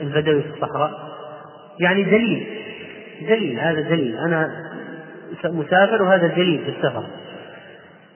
البدوي 0.00 0.42
في 0.42 0.48
الصحراء؟ 0.48 0.90
يعني 1.80 2.02
دليل. 2.02 2.46
دليل 3.26 3.60
هذا 3.60 3.80
دليل. 3.80 4.16
أنا 4.16 4.50
مسافر 5.44 6.02
وهذا 6.02 6.26
دليل 6.26 6.64
في 6.64 6.70
السفر. 6.70 7.04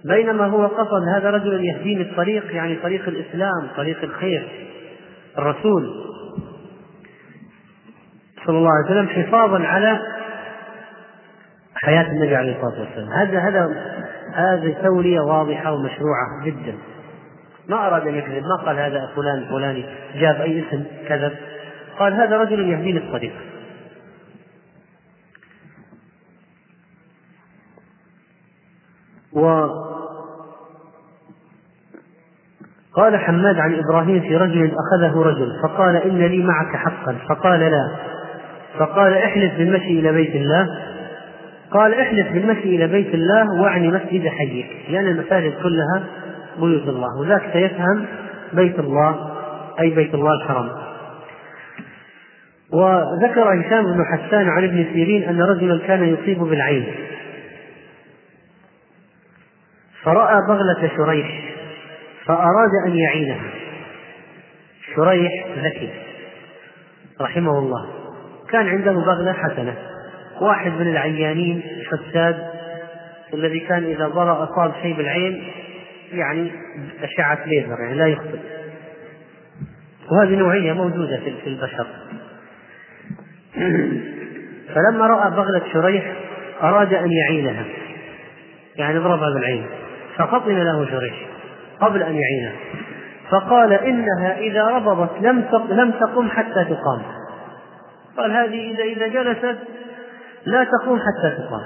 بينما 0.04 0.46
هو 0.46 0.66
قصد 0.66 1.08
هذا 1.14 1.30
رجل 1.30 1.64
يهديني 1.64 2.02
الطريق 2.02 2.54
يعني 2.54 2.76
طريق 2.76 3.08
الإسلام 3.08 3.68
طريق 3.76 4.02
الخير 4.02 4.48
الرسول. 5.38 5.90
صلى 8.46 8.58
الله 8.58 8.70
عليه 8.70 8.90
وسلم 8.90 9.08
حفاظا 9.08 9.66
على 9.66 9.98
حياة 11.74 12.10
النبي 12.10 12.36
عليه 12.36 12.52
الصلاة 12.52 12.80
والسلام. 12.80 13.08
هذا 13.08 13.38
هذا 13.38 13.68
هذه 14.34 14.76
تولية 14.82 15.20
واضحة 15.20 15.72
ومشروعة 15.72 16.44
جدا. 16.44 16.74
ما 17.68 17.86
أراد 17.86 18.06
أن 18.06 18.14
يكذب 18.14 18.42
ما 18.42 18.66
قال 18.66 18.78
هذا 18.78 19.10
فلان 19.16 19.44
فلاني 19.50 19.84
جاب 20.14 20.40
أي 20.40 20.64
اسم 20.68 20.84
كذب. 21.08 21.32
قال 21.98 22.12
هذا 22.12 22.36
رجل 22.36 22.68
يهديني 22.68 22.98
الطريق 22.98 23.32
و 29.34 29.66
قال 32.94 33.16
حماد 33.16 33.58
عن 33.58 33.74
إبراهيم 33.74 34.20
في 34.20 34.36
رجل 34.36 34.72
أخذه 34.74 35.22
رجل 35.22 35.52
فقال 35.62 35.96
إن 35.96 36.18
لي 36.18 36.42
معك 36.42 36.76
حقا 36.76 37.16
فقال 37.28 37.60
لا. 37.60 37.90
فقال 38.78 39.14
احلف 39.14 39.58
بالمشي 39.58 40.00
إلى 40.00 40.12
بيت 40.12 40.34
الله. 40.34 40.68
قال 41.70 41.94
احلف 41.94 42.32
بالمشي 42.32 42.76
إلى 42.76 42.86
بيت 42.86 43.14
الله 43.14 43.60
وأعني 43.60 43.88
مسجد 43.88 44.28
حيك 44.28 44.66
لأن 44.88 45.06
المساجد 45.06 45.52
كلها 45.62 46.02
بيوت 46.58 46.88
الله 46.88 47.20
وذاك 47.20 47.42
سيفهم 47.52 48.06
بيت 48.52 48.78
الله 48.78 49.30
أي 49.80 49.90
بيت 49.90 50.14
الله 50.14 50.32
الحرام. 50.32 50.68
وذكر 52.72 53.60
هشام 53.60 53.84
بن 53.84 54.04
حسان 54.12 54.48
عن 54.48 54.64
ابن 54.64 54.84
سيرين 54.92 55.22
أن 55.28 55.42
رجلا 55.42 55.78
كان 55.86 56.04
يصيب 56.04 56.38
بالعين. 56.38 56.84
فرأى 60.04 60.46
بغلة 60.48 60.90
شريح 60.96 61.54
فأراد 62.26 62.70
أن 62.86 62.96
يعينها 62.96 63.50
شريح 64.96 65.46
ذكي 65.58 65.90
رحمه 67.20 67.58
الله. 67.58 67.88
كان 68.50 68.68
عنده 68.68 68.92
بغلة 68.92 69.32
حسنة. 69.32 69.76
واحد 70.40 70.72
من 70.72 70.88
العيانين 70.88 71.62
الحساد 71.80 72.46
الذي 73.34 73.60
كان 73.60 73.84
إذا 73.84 74.08
ضرأ 74.08 74.44
أصاب 74.44 74.72
شيء 74.82 74.96
بالعين 74.96 75.44
يعني 76.12 76.52
أشعة 77.02 77.46
ليزر 77.46 77.80
يعني 77.80 77.94
لا 77.94 78.06
يخطئ. 78.06 78.38
وهذه 80.10 80.34
نوعية 80.34 80.72
موجودة 80.72 81.20
في 81.20 81.46
البشر. 81.46 81.86
فلما 84.74 85.06
رأى 85.06 85.30
بغلة 85.30 85.62
شريح 85.72 86.12
أراد 86.62 86.94
أن 86.94 87.12
يعينها. 87.12 87.64
يعني 88.76 88.98
اضربها 88.98 89.34
بالعين. 89.34 89.66
ففطن 90.18 90.58
له 90.58 90.86
شريح 90.86 91.28
قبل 91.80 92.02
أن 92.02 92.14
يعينها 92.14 92.52
فقال 93.32 93.72
إنها 93.72 94.38
إذا 94.38 94.64
ربضت 94.64 95.10
لم 95.20 95.44
لم 95.68 95.90
تقم 95.90 96.28
حتى 96.28 96.64
تقام. 96.64 97.02
قال 98.16 98.32
هذه 98.32 98.70
إذا 98.70 98.82
إذا 98.84 99.08
جلست 99.08 99.58
لا 100.46 100.64
تقوم 100.64 100.98
حتى 100.98 101.36
تقام. 101.38 101.62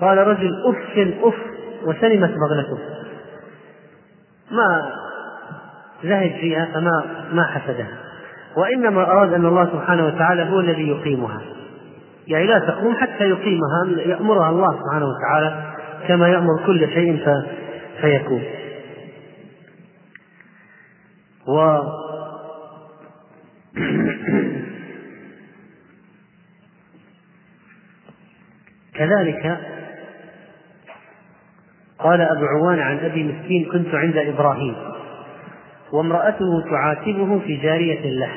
قال 0.00 0.18
رجل 0.18 0.62
أف 0.66 1.08
أف 1.22 1.34
وسلمت 1.84 2.30
بغلته. 2.30 2.78
ما 4.50 4.92
زهد 6.04 6.32
فيها 6.32 6.68
فما 6.74 7.04
ما 7.32 7.44
حسدها. 7.44 7.98
وإنما 8.56 9.02
أراد 9.02 9.32
أن 9.32 9.46
الله 9.46 9.66
سبحانه 9.66 10.06
وتعالى 10.06 10.42
هو 10.42 10.60
الذي 10.60 10.88
يقيمها. 10.88 11.40
يعني 12.26 12.46
لا 12.46 12.58
تقوم 12.58 12.96
حتى 12.96 13.24
يقيمها 13.24 13.86
يأمرها 14.06 14.50
الله 14.50 14.68
سبحانه 14.68 15.06
وتعالى 15.06 15.71
كما 16.08 16.28
يأمر 16.28 16.66
كل 16.66 16.88
شيء 16.94 17.24
فيكون. 18.00 18.42
و 21.46 21.78
كذلك 28.94 29.58
قال 31.98 32.20
أبو 32.20 32.44
عوان 32.44 32.78
عن 32.78 32.98
أبي 32.98 33.22
مسكين 33.22 33.64
كنت 33.72 33.94
عند 33.94 34.16
إبراهيم 34.16 34.74
وامرأته 35.92 36.64
تعاتبه 36.70 37.38
في 37.38 37.56
جارية 37.56 38.10
له. 38.10 38.32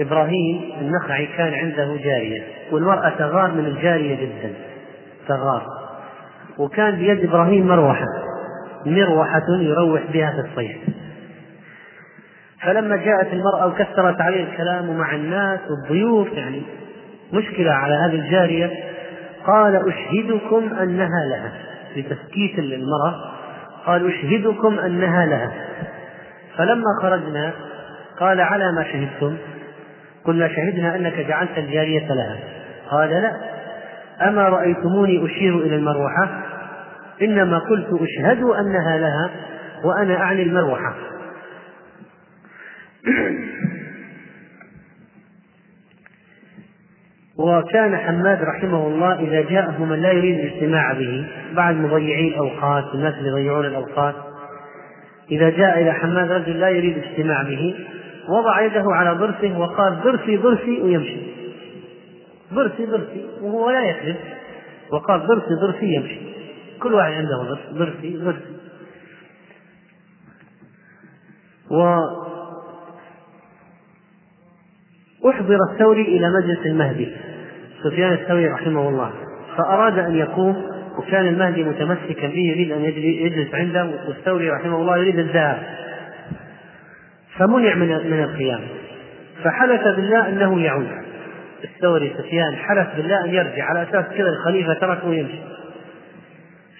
إبراهيم 0.00 0.72
النخعي 0.80 1.26
كان 1.26 1.54
عنده 1.54 1.96
جارية 1.96 2.42
والمرأة 2.72 3.10
تغار 3.10 3.50
من 3.50 3.66
الجارية 3.66 4.14
جدا. 4.14 4.71
تغار 5.28 5.66
وكان 6.58 6.96
بيد 6.96 7.24
إبراهيم 7.24 7.66
مروحة 7.66 8.06
مروحة 8.86 9.46
يروح 9.60 10.02
بها 10.12 10.30
في 10.30 10.48
الصيف. 10.48 10.76
فلما 12.62 12.96
جاءت 12.96 13.32
المرأة 13.32 13.66
وكثرت 13.66 14.20
عليه 14.20 14.44
الكلام 14.44 14.98
مع 14.98 15.14
الناس 15.14 15.60
والضيوف 15.70 16.32
يعني 16.32 16.62
مشكلة 17.32 17.72
على 17.72 17.94
هذه 17.94 18.14
الجارية 18.14 18.70
قال 19.46 19.88
أشهدكم 19.88 20.74
أنها 20.82 21.24
لها. 21.30 21.52
لتسكيت 21.96 22.58
المرأة 22.58 23.32
قال 23.86 24.06
أشهدكم 24.06 24.78
أنها 24.78 25.26
لها. 25.26 25.52
فلما 26.56 26.84
خرجنا 27.02 27.52
قال 28.20 28.40
على 28.40 28.72
ما 28.72 28.84
شهدتم؟ 28.84 29.36
قلنا 30.24 30.48
شهدنا 30.48 30.96
أنك 30.96 31.26
جعلت 31.28 31.58
الجارية 31.58 32.12
لها. 32.12 32.36
قال 32.90 33.10
لا. 33.10 33.51
أما 34.20 34.48
رأيتموني 34.48 35.26
أشير 35.26 35.58
إلى 35.58 35.76
المروحة؟ 35.76 36.28
إنما 37.22 37.58
قلت 37.58 37.88
أشهد 38.00 38.42
أنها 38.42 38.98
لها 38.98 39.30
وأنا 39.84 40.16
أعني 40.20 40.42
المروحة. 40.42 40.94
وكان 47.38 47.96
حماد 47.96 48.42
رحمه 48.42 48.86
الله 48.86 49.20
إذا 49.20 49.50
جاءه 49.50 49.84
من 49.84 50.02
لا 50.02 50.12
يريد 50.12 50.38
الاجتماع 50.38 50.92
به 50.92 51.26
بعد 51.54 51.76
مضيعي 51.76 52.28
الأوقات 52.28 52.84
الناس 52.94 53.14
اللي 53.14 53.28
يضيعون 53.28 53.66
الأوقات 53.66 54.14
إذا 55.30 55.50
جاء 55.50 55.82
إلى 55.82 55.92
حماد 55.92 56.30
رجل 56.30 56.60
لا 56.60 56.68
يريد 56.68 56.96
الاجتماع 56.96 57.42
به 57.42 57.74
وضع 58.28 58.60
يده 58.60 58.84
على 58.86 59.10
ضرسه 59.10 59.58
وقال 59.58 60.00
ضرسي 60.04 60.36
ضرسي 60.36 60.82
ويمشي. 60.82 61.16
ضرسي 62.52 62.86
ضرسي 62.86 63.26
وهو 63.40 63.70
لا 63.70 63.80
يكذب. 63.80 64.16
وقال 64.92 65.26
ضرسي 65.26 65.54
ضرسي 65.62 65.94
يمشي. 65.94 66.20
كل 66.80 66.94
واحد 66.94 67.12
عنده 67.12 67.42
ضرس 67.42 67.72
ضرسي 67.72 68.16
ضرسي 68.16 68.56
و 71.70 71.98
أحضر 75.28 75.58
الثوري 75.72 76.02
إلى 76.02 76.30
مجلس 76.30 76.66
المهدي. 76.66 77.16
سفيان 77.84 78.12
الثوري 78.12 78.46
رحمه 78.46 78.88
الله. 78.88 79.12
فأراد 79.56 79.98
أن 79.98 80.14
يقوم 80.14 80.66
وكان 80.98 81.26
المهدي 81.26 81.64
متمسكا 81.64 82.26
به 82.26 82.38
يريد 82.38 82.72
أن 82.72 82.84
يجلس 82.84 83.54
عنده 83.54 83.84
والثوري 84.08 84.50
رحمه 84.50 84.76
الله 84.76 84.98
يريد 84.98 85.18
الذهاب 85.18 85.62
فمنع 87.38 87.74
من 87.74 87.88
من 87.88 88.22
القيام. 88.22 88.60
فحلف 89.44 89.82
بالله 89.82 90.28
أنه 90.28 90.60
يعود. 90.60 91.11
الثوري 91.64 92.14
سفيان 92.18 92.56
حلف 92.56 92.96
بالله 92.96 93.24
أن 93.24 93.30
يرجع 93.30 93.64
على 93.64 93.82
أساس 93.82 94.04
كذا 94.16 94.28
الخليفة 94.28 94.74
تركه 94.74 95.08
ويمشي. 95.08 95.40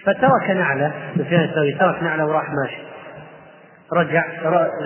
فترك 0.03 0.49
نعلة 0.49 0.91
سفيان 1.17 1.43
الثوري 1.43 1.73
ترك 1.73 2.03
نعلة 2.03 2.25
وراح 2.25 2.43
ماشي. 2.49 2.81
رجع 3.93 4.25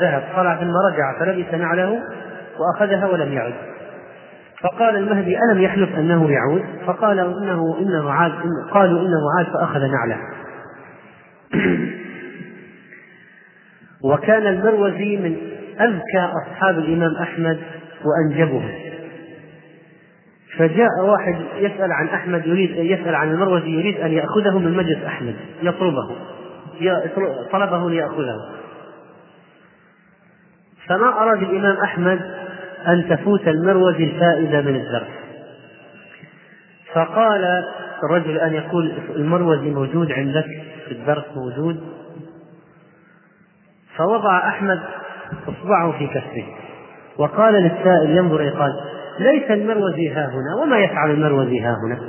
ذهب 0.02 0.24
طلع 0.36 0.56
ثم 0.56 0.74
رجع 0.92 1.20
فلبس 1.20 1.54
نعله 1.54 2.02
وأخذها 2.60 3.06
ولم 3.06 3.34
يعد. 3.34 3.54
فقال 4.62 4.96
المهدي 4.96 5.38
ألم 5.38 5.62
يحلف 5.62 5.96
أنه 5.96 6.32
يعود؟ 6.32 6.64
فقال 6.86 7.20
إنه 7.20 7.78
إنه 7.80 8.12
عاد 8.12 8.32
قالوا 8.72 9.02
إنه 9.02 9.22
عاد 9.38 9.46
فأخذ 9.46 9.80
نعله. 9.80 10.18
وكان 14.04 14.48
المروزي 14.48 15.18
من 15.18 15.38
أذكى 15.82 16.32
أصحاب 16.44 16.80
الإمام 16.80 17.16
أحمد 17.16 17.60
وأنجبهم. 18.06 18.87
فجاء 20.58 21.06
واحد 21.06 21.36
يسأل 21.56 21.92
عن 21.92 22.08
أحمد 22.08 22.48
يريد 22.48 22.72
يسأل 22.72 23.16
عن 23.16 23.32
المروزي 23.32 23.70
يريد 23.70 24.00
أن 24.00 24.12
يأخذه 24.12 24.58
من 24.58 24.78
مجلس 24.78 25.04
أحمد 25.06 25.36
يطلبه 25.62 26.16
طلبه 27.52 27.90
ليأخذه. 27.90 28.36
فما 30.88 31.08
أراد 31.08 31.42
الإمام 31.42 31.78
أحمد 31.78 32.22
أن 32.88 33.10
تفوت 33.10 33.48
المروزي 33.48 34.04
الفائدة 34.04 34.62
من 34.62 34.76
الدرس. 34.76 35.08
فقال 36.94 37.64
الرجل 38.04 38.38
أن 38.38 38.54
يقول 38.54 38.94
المروزي 39.16 39.70
موجود 39.70 40.12
عندك 40.12 40.46
في 40.86 40.92
الدرس 40.92 41.26
موجود. 41.36 41.84
فوضع 43.96 44.48
أحمد 44.48 44.80
إصبعه 45.48 45.92
في 45.98 46.08
كفه. 46.08 46.46
وقال 47.18 47.54
للسائل 47.54 48.18
ينظر 48.18 48.42
إليه 48.42 48.52
قال 48.52 48.72
ليس 49.20 49.52
المروزي 49.52 50.10
ها 50.10 50.30
هنا 50.30 50.64
وما 50.64 50.80
يفعل 50.80 51.12
المروزي 51.12 51.60
ها 51.60 51.78
هنا. 51.84 52.00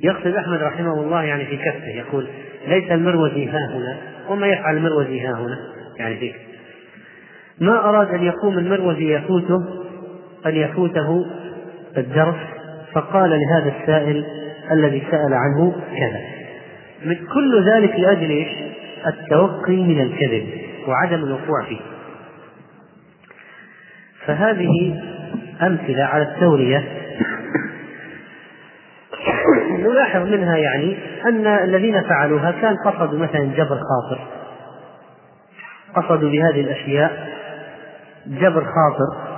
يقصد 0.00 0.34
أحمد 0.34 0.62
رحمه 0.62 1.00
الله 1.00 1.22
يعني 1.22 1.46
في 1.46 1.56
كفه 1.56 1.88
يقول 1.88 2.26
ليس 2.68 2.90
المروزي 2.90 3.46
ها 3.46 3.58
هنا 3.74 3.96
وما 4.28 4.46
يفعل 4.46 4.76
المروزي 4.76 5.20
ها 5.20 5.32
هنا. 5.32 5.58
يعني 5.98 6.16
في 6.16 6.28
كفه 6.28 6.38
ما 7.60 7.88
أراد 7.88 8.14
أن 8.14 8.22
يقوم 8.22 8.58
المروزي 8.58 9.14
يفوته 9.14 9.58
أن 10.46 10.54
يفوته 10.54 11.26
الدرس 11.96 12.36
فقال 12.92 13.30
لهذا 13.30 13.72
السائل 13.80 14.24
الذي 14.70 15.02
سأل 15.10 15.34
عنه 15.34 15.72
كذا. 15.72 16.20
من 17.04 17.16
كل 17.16 17.70
ذلك 17.70 17.94
لأجل؟ 17.98 18.46
التوقي 19.06 19.76
من 19.76 20.00
الكذب 20.00 20.46
وعدم 20.88 21.24
الوقوع 21.24 21.64
فيه. 21.68 21.80
فهذه 24.26 25.02
أمثلة 25.62 26.04
على 26.04 26.22
التورية. 26.22 26.84
نلاحظ 29.78 30.22
منها 30.22 30.56
يعني 30.56 30.98
أن 31.26 31.46
الذين 31.46 32.02
فعلوها 32.02 32.50
كان 32.50 32.76
قصدوا 32.86 33.18
مثلا 33.18 33.44
جبر 33.44 33.80
خاطر. 33.80 34.26
قصدوا 35.94 36.30
بهذه 36.30 36.60
الأشياء 36.60 37.28
جبر 38.26 38.64
خاطر 38.64 39.32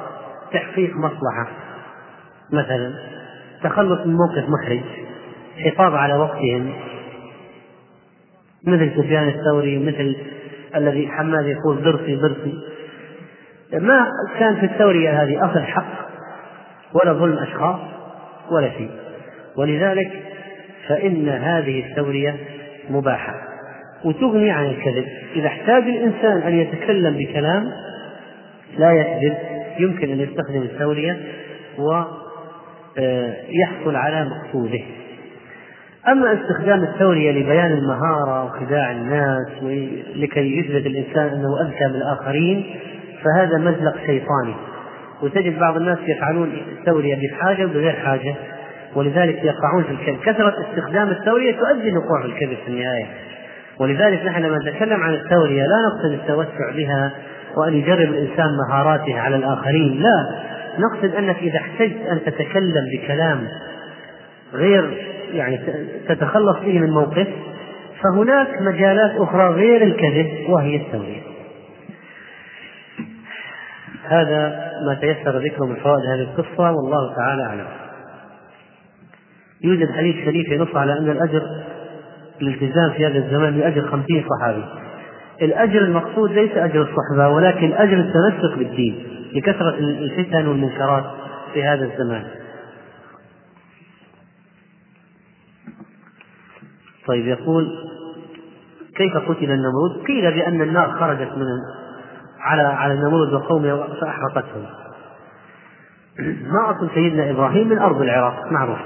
تحقيق 0.53 0.97
مصلحة. 0.97 1.49
مثلا 2.53 2.95
تخلص 3.63 4.07
من 4.07 4.15
موقف 4.15 4.49
محرج 4.49 4.81
حفاظ 5.65 5.95
على 5.95 6.15
وقتهم. 6.15 6.73
مثل 8.67 8.91
سفيان 8.97 9.29
الثوري 9.29 9.79
مثل 9.79 10.17
الذي 10.77 11.09
حماد 11.09 11.47
يقول 11.47 11.83
ضرسي 11.83 12.17
ضرسي. 12.17 12.74
ما 13.75 14.07
كان 14.39 14.57
في 14.57 14.67
الثورية 14.67 15.23
هذه 15.23 15.51
أصل 15.51 15.63
حق 15.63 16.09
ولا 16.95 17.13
ظلم 17.13 17.39
أشخاص 17.39 17.81
ولا 18.51 18.71
شيء. 18.71 18.91
ولذلك 19.57 20.11
فإن 20.89 21.29
هذه 21.29 21.85
الثورية 21.87 22.37
مباحة. 22.91 23.35
وتغني 24.05 24.51
عن 24.51 24.65
الكذب. 24.67 25.05
إذا 25.37 25.47
احتاج 25.47 25.83
الإنسان 25.83 26.37
أن 26.37 26.59
يتكلم 26.59 27.17
بكلام 27.17 27.71
لا 28.79 28.93
يكذب 28.93 29.37
يمكن 29.79 30.13
أن 30.13 30.21
يستخدم 30.21 30.63
التورية 30.63 31.17
ويحصل 32.99 33.97
على 33.97 34.25
مقصوده. 34.25 34.81
أما 36.09 36.33
استخدام 36.33 36.83
التورية 36.83 37.33
لبيان 37.33 37.73
المهارة 37.73 38.45
وخداع 38.45 38.91
الناس 38.91 39.49
لكي 40.17 40.59
يثبت 40.59 40.87
الإنسان 40.87 41.27
أنه 41.27 41.61
أذكى 41.61 41.85
من 41.85 41.95
الآخرين 41.97 42.65
فهذا 43.25 43.59
مزلق 43.59 43.97
شيطاني. 44.07 44.55
وتجد 45.23 45.59
بعض 45.59 45.77
الناس 45.77 45.99
يفعلون 46.09 46.53
التورية 46.79 47.17
بحاجة 47.31 47.65
وبغير 47.65 47.93
حاجة. 47.93 48.35
ولذلك 48.95 49.45
يقعون 49.45 49.85
في 49.85 49.91
الكذب. 49.91 50.19
كثرة 50.25 50.55
استخدام 50.71 51.09
التورية 51.09 51.57
تؤدي 51.57 51.91
للوقوع 51.91 52.23
في 52.23 52.27
الكذب 52.27 52.59
في 52.65 52.69
النهاية. 52.69 53.07
ولذلك 53.81 54.25
نحن 54.25 54.43
لما 54.43 54.59
نتكلم 54.59 55.01
عن 55.01 55.15
التورية 55.15 55.63
لا 55.63 55.77
نقصد 55.87 56.13
التوسع 56.13 56.71
بها 56.77 57.13
وأن 57.57 57.75
يجرب 57.75 58.09
الإنسان 58.09 58.47
مهاراته 58.69 59.21
على 59.21 59.37
الآخرين. 59.37 60.03
لا. 60.03 60.45
نقصد 60.79 61.15
أنك 61.15 61.37
إذا 61.37 61.59
احتجت 61.59 62.07
أن 62.11 62.21
تتكلم 62.27 62.85
بكلام 62.93 63.49
غير 64.55 65.07
يعني 65.33 65.61
تتخلص 66.09 66.59
به 66.59 66.79
من 66.79 66.91
موقف 66.91 67.27
فهناك 68.03 68.49
مجالات 68.61 69.11
أخرى 69.17 69.49
غير 69.49 69.83
الكذب 69.83 70.49
وهي 70.49 70.77
التورية 70.77 71.34
هذا 74.09 74.71
ما 74.87 74.95
تيسر 74.95 75.39
ذكره 75.39 75.65
من 75.65 75.77
فوائد 75.77 76.05
هذه 76.07 76.23
القصة 76.23 76.73
والله 76.73 77.15
تعالى 77.17 77.43
أعلم. 77.43 77.67
يوجد 79.65 79.91
حديث 79.91 80.25
شريف 80.25 80.49
ينص 80.49 80.77
على 80.77 80.93
أن 80.93 81.11
الأجر 81.11 81.43
الالتزام 82.43 82.91
في 82.91 83.07
هذا 83.07 83.19
الزمان 83.19 83.57
بأجر 83.57 83.89
خمسين 83.89 84.25
صحابي. 84.39 84.65
الأجر 85.43 85.79
المقصود 85.79 86.31
ليس 86.31 86.53
أجر 86.53 86.83
الصحبة 86.83 87.29
ولكن 87.29 87.73
أجر 87.73 88.01
التمسك 88.01 88.59
بالدين 88.59 89.07
لكثرة 89.35 89.75
الفتن 89.79 90.47
والمنكرات 90.47 91.05
في 91.53 91.65
هذا 91.65 91.85
الزمان. 91.85 92.25
طيب 97.07 97.27
يقول 97.27 97.69
كيف 98.97 99.17
قتل 99.17 99.51
النمرود؟ 99.51 100.07
قيل 100.07 100.35
بأن 100.35 100.63
النار 100.63 100.91
خرجت 100.93 101.33
من 101.37 101.47
على 102.45 102.63
على 102.63 102.95
النمرود 102.95 103.33
وقومه 103.33 103.87
فأحرقتهم. 104.01 104.67
ما 106.43 106.71
أصل 106.71 106.91
سيدنا 106.95 107.31
إبراهيم 107.31 107.69
من 107.69 107.79
أرض 107.79 108.03
العراق 108.03 108.53
معروف. 108.53 108.79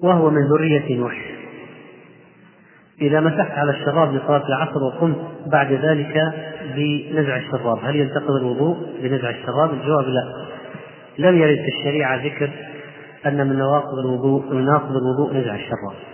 وهو 0.00 0.30
من 0.30 0.48
ذرية 0.48 0.98
نوح 0.98 1.34
إذا 3.00 3.20
مسحت 3.20 3.50
على 3.50 3.70
الشراب 3.70 4.14
لصلاة 4.14 4.46
العصر 4.48 4.82
وقمت 4.82 5.16
بعد 5.46 5.72
ذلك 5.72 6.34
بنزع 6.76 7.36
الشراب 7.36 7.78
هل 7.84 7.96
ينتقض 7.96 8.30
الوضوء 8.30 8.76
بنزع 9.02 9.30
الشراب؟ 9.30 9.72
الجواب 9.72 10.04
لا 10.04 10.46
لم 11.18 11.38
يرد 11.38 11.56
في 11.56 11.78
الشريعة 11.78 12.24
ذكر 12.24 12.50
أن 13.26 13.48
من 13.48 13.58
نواقض 13.58 13.98
الوضوء 13.98 14.54
من 14.54 14.64
نواقض 14.64 14.96
الوضوء 14.96 15.34
نزع 15.34 15.54
الشراب 15.54 16.13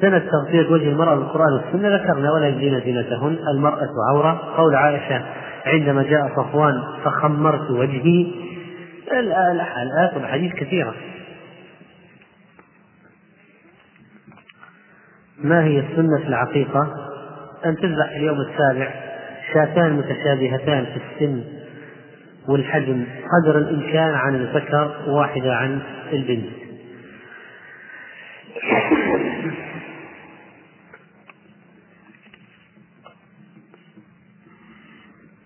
سنة 0.00 0.18
تغطية 0.18 0.70
وجه 0.70 0.88
المرأة 0.88 1.14
بالقرآن 1.14 1.52
والسنة 1.52 1.96
ذكرنا 1.96 2.32
ولا 2.32 2.48
يبدين 2.48 2.80
زينتهن. 2.80 3.38
المرأة 3.54 3.88
عورة. 4.10 4.54
قول 4.56 4.74
عائشة 4.74 5.24
عندما 5.66 6.02
جاء 6.02 6.32
صفوان 6.36 6.82
فخمرت 7.04 7.70
وجهي. 7.70 8.26
الآيات 9.12 10.14
والحديث 10.14 10.52
كثيرة. 10.52 10.94
ما 15.38 15.64
هي 15.64 15.78
السنة 15.78 16.18
في 16.22 16.28
العقيقة؟ 16.28 16.94
أن 17.66 17.76
تذبح 17.76 18.08
في 18.08 18.16
اليوم 18.16 18.40
السابع 18.40 18.90
شاتان 19.54 19.92
متشابهتان 19.92 20.84
في 20.84 21.00
السن 21.14 21.44
والحجم. 22.48 23.04
قدر 23.32 23.58
الإمكان 23.58 24.14
عن 24.14 24.34
الذكر 24.34 24.96
واحدة 25.08 25.54
عن 25.54 25.80
البنت. 26.12 26.48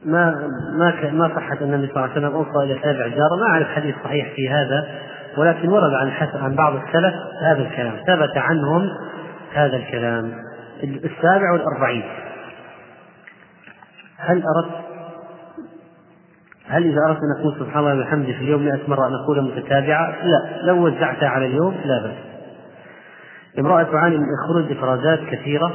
ما 0.05 0.51
ما 0.79 1.11
ما 1.11 1.29
صحت 1.37 1.63
ان 1.63 1.75
النبي 1.75 1.93
صلى 1.93 1.97
الله 1.97 2.11
عليه 2.11 2.13
وسلم 2.13 2.35
أوصى 2.35 2.73
إلى 2.73 2.79
تابع 2.79 3.09
جاره، 3.09 3.37
ما 3.37 3.47
أعرف 3.47 3.69
حديث 3.69 3.95
صحيح 4.05 4.35
في 4.35 4.49
هذا 4.49 4.89
ولكن 5.37 5.69
ورد 5.69 5.95
عن 5.95 6.13
عن 6.35 6.55
بعض 6.55 6.75
السلف 6.75 7.15
هذا 7.43 7.63
الكلام، 7.63 7.97
ثبت 8.07 8.37
عنهم 8.37 8.89
هذا 9.53 9.77
الكلام. 9.77 10.33
السابع 10.83 11.53
والأربعين. 11.53 12.05
هل 14.19 14.43
أردت؟ 14.57 14.75
هل 16.69 16.85
إذا 16.85 16.99
أردت 17.09 17.19
أن 17.19 17.41
أقول 17.41 17.55
سبحان 17.59 17.79
الله 17.79 17.95
وبحمده 17.95 18.33
في 18.33 18.41
اليوم 18.41 18.63
100 18.63 18.79
مرة 18.89 19.07
أن 19.07 19.15
أقول 19.15 19.43
متتابعة؟ 19.43 20.11
لا، 20.25 20.63
لو 20.63 20.87
وزعتها 20.87 21.29
على 21.29 21.47
اليوم 21.47 21.75
لا 21.85 22.03
بأس. 22.03 22.17
امرأة 23.59 23.83
تعاني 23.83 24.19
من 24.19 24.27
خروج 24.49 24.73
إفرازات 24.73 25.21
كثيرة. 25.31 25.73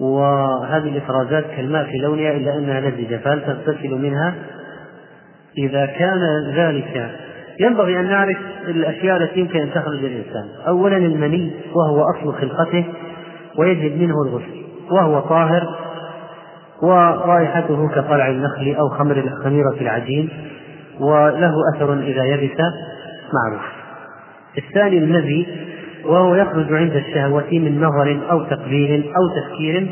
وهذه 0.00 0.88
الإفرازات 0.88 1.44
كالماء 1.56 1.84
في 1.84 1.98
لونها 1.98 2.32
إلا 2.32 2.58
أنها 2.58 2.80
لزجة 2.80 3.16
فهل 3.16 3.42
تغتسل 3.46 3.90
منها؟ 3.90 4.34
إذا 5.58 5.86
كان 5.86 6.52
ذلك 6.54 7.10
ينبغي 7.60 8.00
أن 8.00 8.04
نعرف 8.04 8.36
الأشياء 8.68 9.16
التي 9.16 9.40
يمكن 9.40 9.60
أن 9.60 9.70
تخرج 9.70 10.04
الإنسان 10.04 10.48
أولا 10.68 10.96
المني 10.96 11.52
وهو 11.74 12.02
أصل 12.02 12.34
خلقته 12.34 12.84
ويجب 13.58 14.00
منه 14.00 14.14
الغسل 14.26 14.64
وهو 14.90 15.20
طاهر 15.20 15.78
ورائحته 16.82 17.88
كطلع 17.88 18.28
النخل 18.28 18.74
أو 18.78 18.88
خمر 18.88 19.16
الخميرة 19.16 19.76
العجين 19.80 20.28
وله 21.00 21.54
أثر 21.74 21.92
إذا 21.92 22.24
يبس 22.24 22.60
معروف 23.32 23.62
الثاني 24.58 24.98
الذي 24.98 25.46
وهو 26.06 26.34
يخرج 26.34 26.72
عند 26.72 26.96
الشهوة 26.96 27.50
من 27.52 27.80
نظر 27.80 28.20
أو 28.30 28.42
تقبيل 28.42 29.04
أو 29.04 29.40
تفكير 29.40 29.88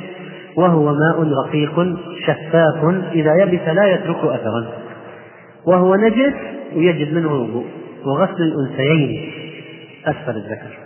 وهو 0.57 0.95
ماء 0.95 1.33
رقيق 1.47 1.97
شفاف 2.27 2.85
إذا 3.13 3.35
يبس 3.43 3.69
لا 3.69 3.87
يترك 3.87 4.25
أثرا. 4.25 4.67
وهو 5.67 5.95
نجس 5.95 6.35
ويجب 6.77 7.15
منه 7.15 7.29
الوضوء 7.29 7.65
وغسل 8.05 8.43
الأنثيين 8.43 9.33
أسفل 10.07 10.37
الذكر. 10.37 10.79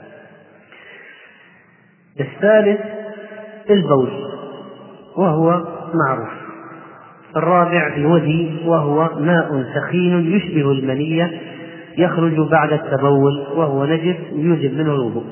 الثالث 2.21 2.81
البول 3.71 4.11
وهو 5.17 5.65
معروف. 5.95 6.47
الرابع 7.37 7.95
الودي 7.97 8.57
وهو 8.67 9.11
ماء 9.21 9.65
سخين 9.75 10.37
يشبه 10.37 10.73
المنية 10.73 11.41
يخرج 11.99 12.51
بعد 12.51 12.73
التبول 12.73 13.47
وهو 13.55 13.85
نجس 13.85 14.17
يوجب 14.33 14.75
منه 14.75 14.95
الوضوء. 14.95 15.25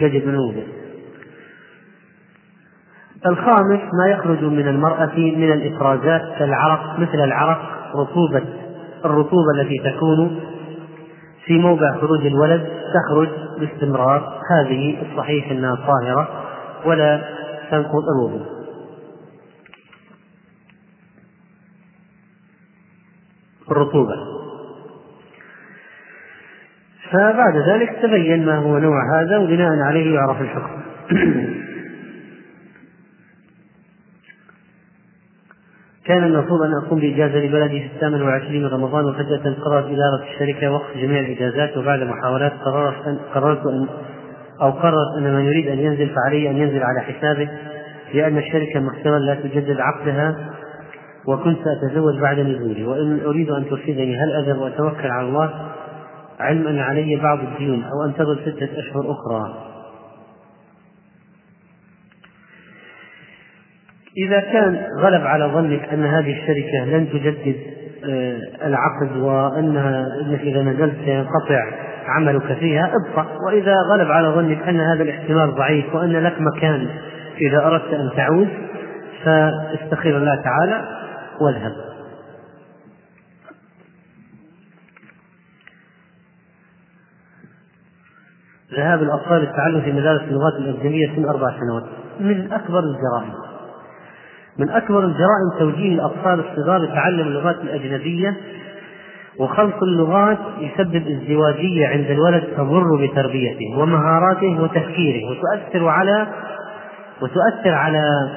يجب 0.00 0.26
منه 0.26 0.38
الوضوء. 0.38 0.66
الخامس 3.26 3.80
ما 4.00 4.06
يخرج 4.10 4.44
من 4.44 4.68
المرأة 4.68 5.16
من 5.16 5.52
الإفرازات 5.52 6.22
كالعرق 6.38 6.98
مثل 6.98 7.24
العرق 7.24 7.60
رطوبة 7.96 8.42
الرطوبة 9.04 9.60
التي 9.60 9.78
تكون 9.78 10.40
في 11.44 11.58
موضع 11.58 11.98
خروج 12.00 12.26
الولد 12.26 12.68
تخرج 12.94 13.28
باستمرار. 13.60 14.40
هذه 14.50 15.02
الصحيح 15.02 15.50
أنها 15.50 15.74
طاهرة 15.74 16.28
ولا 16.86 17.24
تنقض 17.70 18.02
الوضوء. 18.16 18.46
الرطوبة. 23.70 24.31
فبعد 27.12 27.56
ذلك 27.56 27.98
تبين 28.02 28.46
ما 28.46 28.56
هو 28.56 28.78
نوع 28.78 29.20
هذا 29.20 29.38
وبناء 29.38 29.78
عليه 29.78 30.14
يعرف 30.14 30.40
الحكم 30.40 30.82
كان 36.04 36.24
المفروض 36.24 36.62
أن 36.62 36.74
أقوم 36.74 37.00
بإجازة 37.00 37.38
لبلدي 37.38 37.80
في 37.80 37.86
الثامن 37.94 38.22
والعشرين 38.22 38.62
من 38.62 38.68
رمضان 38.68 39.04
وفجأة 39.04 39.54
قررت 39.64 39.84
إدارة 39.84 40.22
الشركة 40.32 40.70
وقف 40.70 40.96
جميع 40.96 41.20
الإجازات 41.20 41.76
وبعد 41.76 42.00
محاولات 42.02 42.52
قررت 42.52 43.06
أن 43.06 43.18
قررت 43.34 43.66
أن 43.66 43.88
أو 44.62 44.70
قررت 44.70 45.16
أن 45.18 45.34
من 45.34 45.44
يريد 45.44 45.68
أن 45.68 45.78
ينزل 45.78 46.10
فعليه 46.14 46.50
أن 46.50 46.56
ينزل 46.56 46.82
على 46.82 47.00
حسابه 47.00 47.48
لأن 48.14 48.38
الشركة 48.38 48.80
محتمل 48.80 49.26
لا 49.26 49.34
تجدد 49.34 49.80
عقدها 49.80 50.36
وكنت 51.26 51.58
سأتزوج 51.64 52.20
بعد 52.20 52.38
نزولي 52.38 52.84
وإن 52.84 53.20
أريد 53.26 53.50
أن 53.50 53.68
ترشدني 53.70 54.16
هل 54.16 54.32
أذهب 54.32 54.58
وأتوكل 54.58 55.06
على 55.06 55.28
الله؟ 55.28 55.72
علم 56.42 56.66
أن 56.66 56.78
علي 56.78 57.16
بعض 57.16 57.38
الديون 57.38 57.84
أو 57.84 58.08
أنتظر 58.08 58.40
ستة 58.40 58.68
أشهر 58.78 59.12
أخرى. 59.12 59.72
إذا 64.26 64.40
كان 64.40 64.86
غلب 64.98 65.26
على 65.26 65.44
ظنك 65.44 65.88
أن 65.92 66.04
هذه 66.04 66.32
الشركة 66.42 66.84
لن 66.84 67.08
تجدد 67.08 67.56
آه، 68.04 68.66
العقد 68.66 69.16
وأنها 69.16 70.06
أنك 70.20 70.40
إذا 70.40 70.62
نزلت 70.62 70.94
سينقطع 71.04 71.64
عملك 72.06 72.52
فيها 72.52 72.92
ابقى. 72.96 73.26
وإذا 73.46 73.74
غلب 73.92 74.10
على 74.10 74.28
ظنك 74.28 74.68
أن 74.68 74.80
هذا 74.80 75.02
الاحتمال 75.02 75.54
ضعيف 75.54 75.94
وأن 75.94 76.12
لك 76.12 76.34
مكان 76.40 76.88
إذا 77.40 77.66
أردت 77.66 77.94
أن 77.94 78.10
تعود 78.16 78.48
فاستخير 79.24 80.16
الله 80.16 80.42
تعالى 80.42 80.84
واذهب 81.40 81.91
ذهاب 88.76 89.02
الأطفال 89.02 89.40
للتعلم 89.40 89.80
في 89.80 89.92
مدارس 89.92 90.22
اللغات 90.22 90.52
الأجنبية 90.58 91.16
سن 91.16 91.24
أربع 91.24 91.50
سنوات. 91.60 91.84
من 92.20 92.52
أكبر 92.52 92.78
الجرائم. 92.78 93.34
من 94.58 94.70
أكبر 94.70 95.04
الجرائم 95.04 95.58
توجيه 95.58 95.94
الأطفال 95.94 96.40
الصغار 96.40 96.82
لتعلم 96.82 97.26
اللغات 97.26 97.56
الأجنبية 97.62 98.36
وخلط 99.38 99.82
اللغات 99.82 100.38
يسبب 100.58 101.06
ازدواجية 101.06 101.86
عند 101.86 102.10
الولد 102.10 102.44
تضر 102.56 103.06
بتربيته 103.06 103.78
ومهاراته 103.78 104.62
وتفكيره 104.62 105.30
وتؤثر 105.30 105.88
على 105.88 106.26
وتؤثر 107.22 107.70
على 107.74 108.30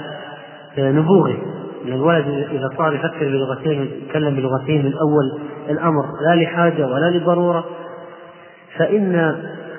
نبوغه. 0.77 1.37
الولد 1.85 2.27
إذا 2.51 2.69
صار 2.77 2.93
يفكر 2.93 3.25
بلغتين 3.25 3.79
ويتكلم 3.79 4.35
بلغتين 4.35 4.85
من 4.85 4.93
أول 4.93 5.39
الأمر 5.69 6.05
لا 6.27 6.35
لحاجة 6.43 6.87
ولا 6.87 7.17
لضرورة. 7.17 7.65
فإن 8.77 9.35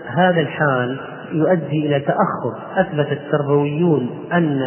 هذا 0.09 0.41
الحال 0.41 1.01
يؤدي 1.33 1.87
إلى 1.87 2.01
تأخر. 2.01 2.55
أثبت 2.77 3.13
التربويون 3.13 4.11
أن 4.33 4.61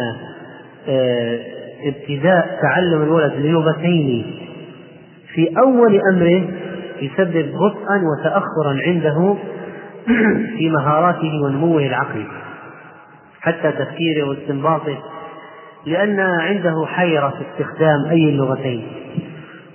آه، 0.88 1.38
ابتداء 1.84 2.58
تعلم 2.62 3.02
الولد 3.02 3.32
للغتين 3.32 4.26
في 5.34 5.54
أول 5.58 6.00
أمره 6.14 6.44
يسبب 7.02 7.52
بطئا 7.52 8.02
وتأخرا 8.12 8.80
عنده 8.86 9.36
في 10.58 10.70
مهاراته 10.70 11.40
ونموه 11.44 11.86
العقلي 11.86 12.26
حتى 13.40 13.72
تفكيره 13.72 14.28
واستنباطه 14.28 14.98
لأن 15.86 16.20
عنده 16.20 16.86
حيرة 16.86 17.28
في 17.28 17.44
استخدام 17.50 18.04
أي 18.10 18.28
اللغتين. 18.28 18.86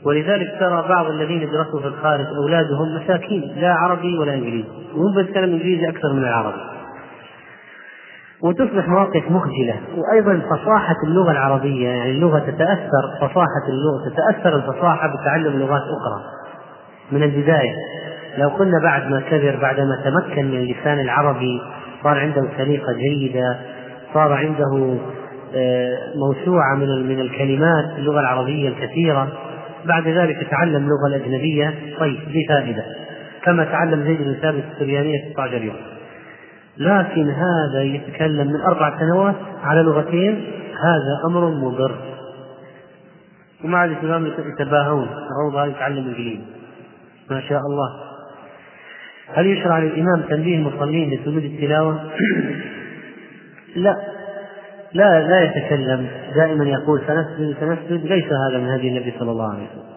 ولذلك 0.05 0.47
ترى 0.59 0.85
بعض 0.89 1.05
الذين 1.05 1.41
يدرسوا 1.41 1.79
في 1.81 1.87
الخارج 1.87 2.25
أولادهم 2.25 2.95
مساكين 2.95 3.55
لا 3.57 3.73
عربي 3.73 4.17
ولا 4.17 4.33
إنجليزي 4.33 4.67
وهم 4.95 5.15
بيتكلم 5.15 5.53
إنجليزي 5.53 5.89
أكثر 5.89 6.13
من 6.13 6.23
العربي. 6.23 6.61
وتصبح 8.43 8.87
مواقف 8.87 9.31
مخجلة. 9.31 9.75
وأيضا 9.97 10.41
فصاحة 10.49 10.95
اللغة 11.03 11.31
العربية 11.31 11.87
يعني 11.87 12.11
اللغة 12.11 12.39
تتأثر 12.39 13.15
فصاحة 13.21 13.65
اللغة 13.69 14.09
تتأثر 14.09 14.55
الفصاحة 14.55 15.07
بتعلم 15.07 15.59
لغات 15.59 15.81
أخرى. 15.81 16.23
من 17.11 17.23
البداية 17.23 17.75
لو 18.37 18.49
قلنا 18.49 18.79
بعد 18.83 19.11
ما 19.11 19.21
كبر 19.21 19.59
بعد 19.61 19.79
ما 19.79 19.95
تمكن 20.03 20.45
من 20.45 20.57
اللسان 20.57 20.99
العربي 20.99 21.61
صار 22.03 22.19
عنده 22.19 22.47
سليقة 22.57 22.93
جيدة 22.93 23.57
صار 24.13 24.33
عنده 24.33 24.97
آه، 25.55 25.97
موسوعة 26.15 26.75
من 26.75 27.07
من 27.07 27.19
الكلمات 27.19 27.85
اللغة 27.97 28.19
العربية 28.19 28.69
الكثيرة. 28.69 29.27
بعد 29.87 30.07
ذلك 30.07 30.47
تعلم 30.51 30.75
اللغة 30.75 31.07
الأجنبية. 31.07 31.73
طيب 31.99 32.19
دي 32.31 32.45
فائدة. 32.49 32.85
كما 33.43 33.63
تعلم 33.63 34.03
زيد 34.03 34.21
بن 34.21 34.33
ثابت 34.41 34.63
السريانية 34.73 35.31
16 35.31 35.63
يوم. 35.63 35.75
لكن 36.77 37.29
هذا 37.29 37.83
يتكلم 37.83 38.47
من 38.47 38.61
أربع 38.61 38.99
سنوات 38.99 39.35
على 39.63 39.81
لغتين. 39.81 40.45
هذا 40.83 41.27
أمر 41.27 41.49
مضر. 41.49 41.95
ومع 43.63 43.85
الإسلام 43.85 44.25
يتباهون 44.25 45.07
هذا 45.53 45.65
يتعلم 45.65 46.07
إنجليزي 46.07 46.41
ما 47.31 47.41
شاء 47.41 47.59
الله. 47.59 48.05
هل 49.33 49.45
يشرع 49.45 49.79
للإمام 49.79 50.21
تنبيه 50.29 50.57
المصلين 50.57 51.09
لسجود 51.09 51.43
التلاوة؟ 51.43 51.99
لا. 53.75 54.14
لا 54.95 55.27
لا 55.27 55.41
يتكلم. 55.41 56.07
دائما 56.35 56.65
يقول 56.65 57.01
سنسجد 57.07 57.55
سنسجد. 57.59 58.05
ليس 58.05 58.25
هذا 58.25 58.57
من 58.57 58.69
هدي 58.69 58.87
النبي 58.87 59.13
صلى 59.19 59.31
الله 59.31 59.53
عليه 59.53 59.63
وسلم. 59.63 59.95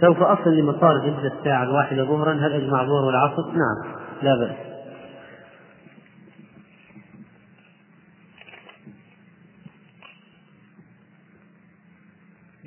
سوف 0.00 0.22
أصل 0.22 0.56
لمطار 0.56 0.98
جدة 1.06 1.32
الساعة 1.38 1.62
الواحدة 1.62 2.04
ظهرا. 2.04 2.32
هل 2.32 2.52
أجمع 2.52 2.82
الظهر 2.82 3.04
والعصر؟ 3.04 3.42
نعم 3.42 3.94
لا 4.22 4.34
بأس. 4.34 4.56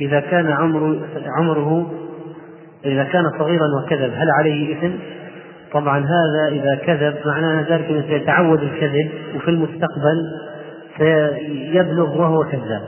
إذا 0.01 0.19
كان 0.19 0.51
عمره 0.51 0.99
عمره 1.37 1.91
إذا 2.85 3.03
كان 3.03 3.23
صغيرا 3.39 3.65
وكذب 3.79 4.13
هل 4.15 4.29
عليه 4.39 4.77
إثم؟ 4.77 4.95
طبعا 5.71 5.99
هذا 5.99 6.47
إذا 6.47 6.75
كذب 6.75 7.15
معناه 7.25 7.61
ذلك 7.69 7.85
أنه 7.89 8.01
سيتعود 8.01 8.63
الكذب 8.63 9.11
وفي 9.35 9.47
المستقبل 9.47 10.31
سيبلغ 10.99 12.21
وهو 12.21 12.43
كذاب. 12.43 12.81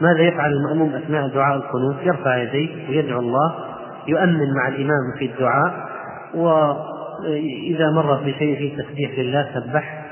ماذا 0.00 0.20
يفعل 0.20 0.52
المأموم 0.52 0.94
أثناء 0.94 1.28
دعاء 1.28 1.56
القنوت؟ 1.56 1.96
يرفع 2.02 2.36
يديه 2.36 2.88
ويدعو 2.88 3.20
الله 3.20 3.54
يؤمن 4.08 4.54
مع 4.54 4.68
الإمام 4.68 5.12
في 5.18 5.24
الدعاء 5.24 5.86
وإذا 6.34 7.90
مر 7.90 8.14
بشيء 8.14 8.56
فيه 8.56 8.82
تسبيح 8.82 9.18
لله 9.18 9.48
سبح. 9.54 10.06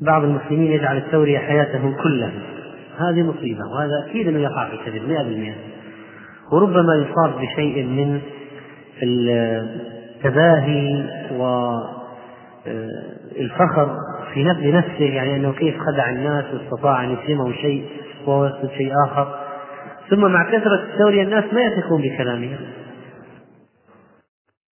بعض 0.00 0.24
المسلمين 0.24 0.72
يجعل 0.72 0.96
التورية 0.96 1.38
حياتهم 1.38 1.94
كلها. 2.02 2.32
هذه 2.98 3.22
مصيبة 3.22 3.60
وهذا 3.72 4.10
أكيد 4.10 4.28
أنه 4.28 4.38
يقع 4.38 4.68
في 4.68 4.74
الكذب 4.74 5.08
100% 5.08 5.54
وربما 6.52 6.94
يصاب 6.94 7.40
بشيء 7.40 7.86
من 7.86 8.20
التباهي 9.02 11.04
والفخر 12.66 13.96
في 14.34 14.72
نفسه 14.72 15.04
يعني 15.04 15.36
إنه 15.36 15.52
كيف 15.52 15.74
خدع 15.78 16.10
الناس 16.10 16.44
واستطاع 16.54 17.04
أن 17.04 17.10
يفهمه 17.10 17.52
شيء 17.52 17.84
وهو 18.26 18.44
يقصد 18.44 18.70
شيء 18.70 18.92
آخر. 19.06 19.34
ثم 20.10 20.20
مع 20.20 20.50
كثرة 20.50 20.74
التوريه 20.74 21.22
الناس 21.22 21.44
ما 21.52 21.60
يثقون 21.60 22.02
بكلامه 22.02 22.58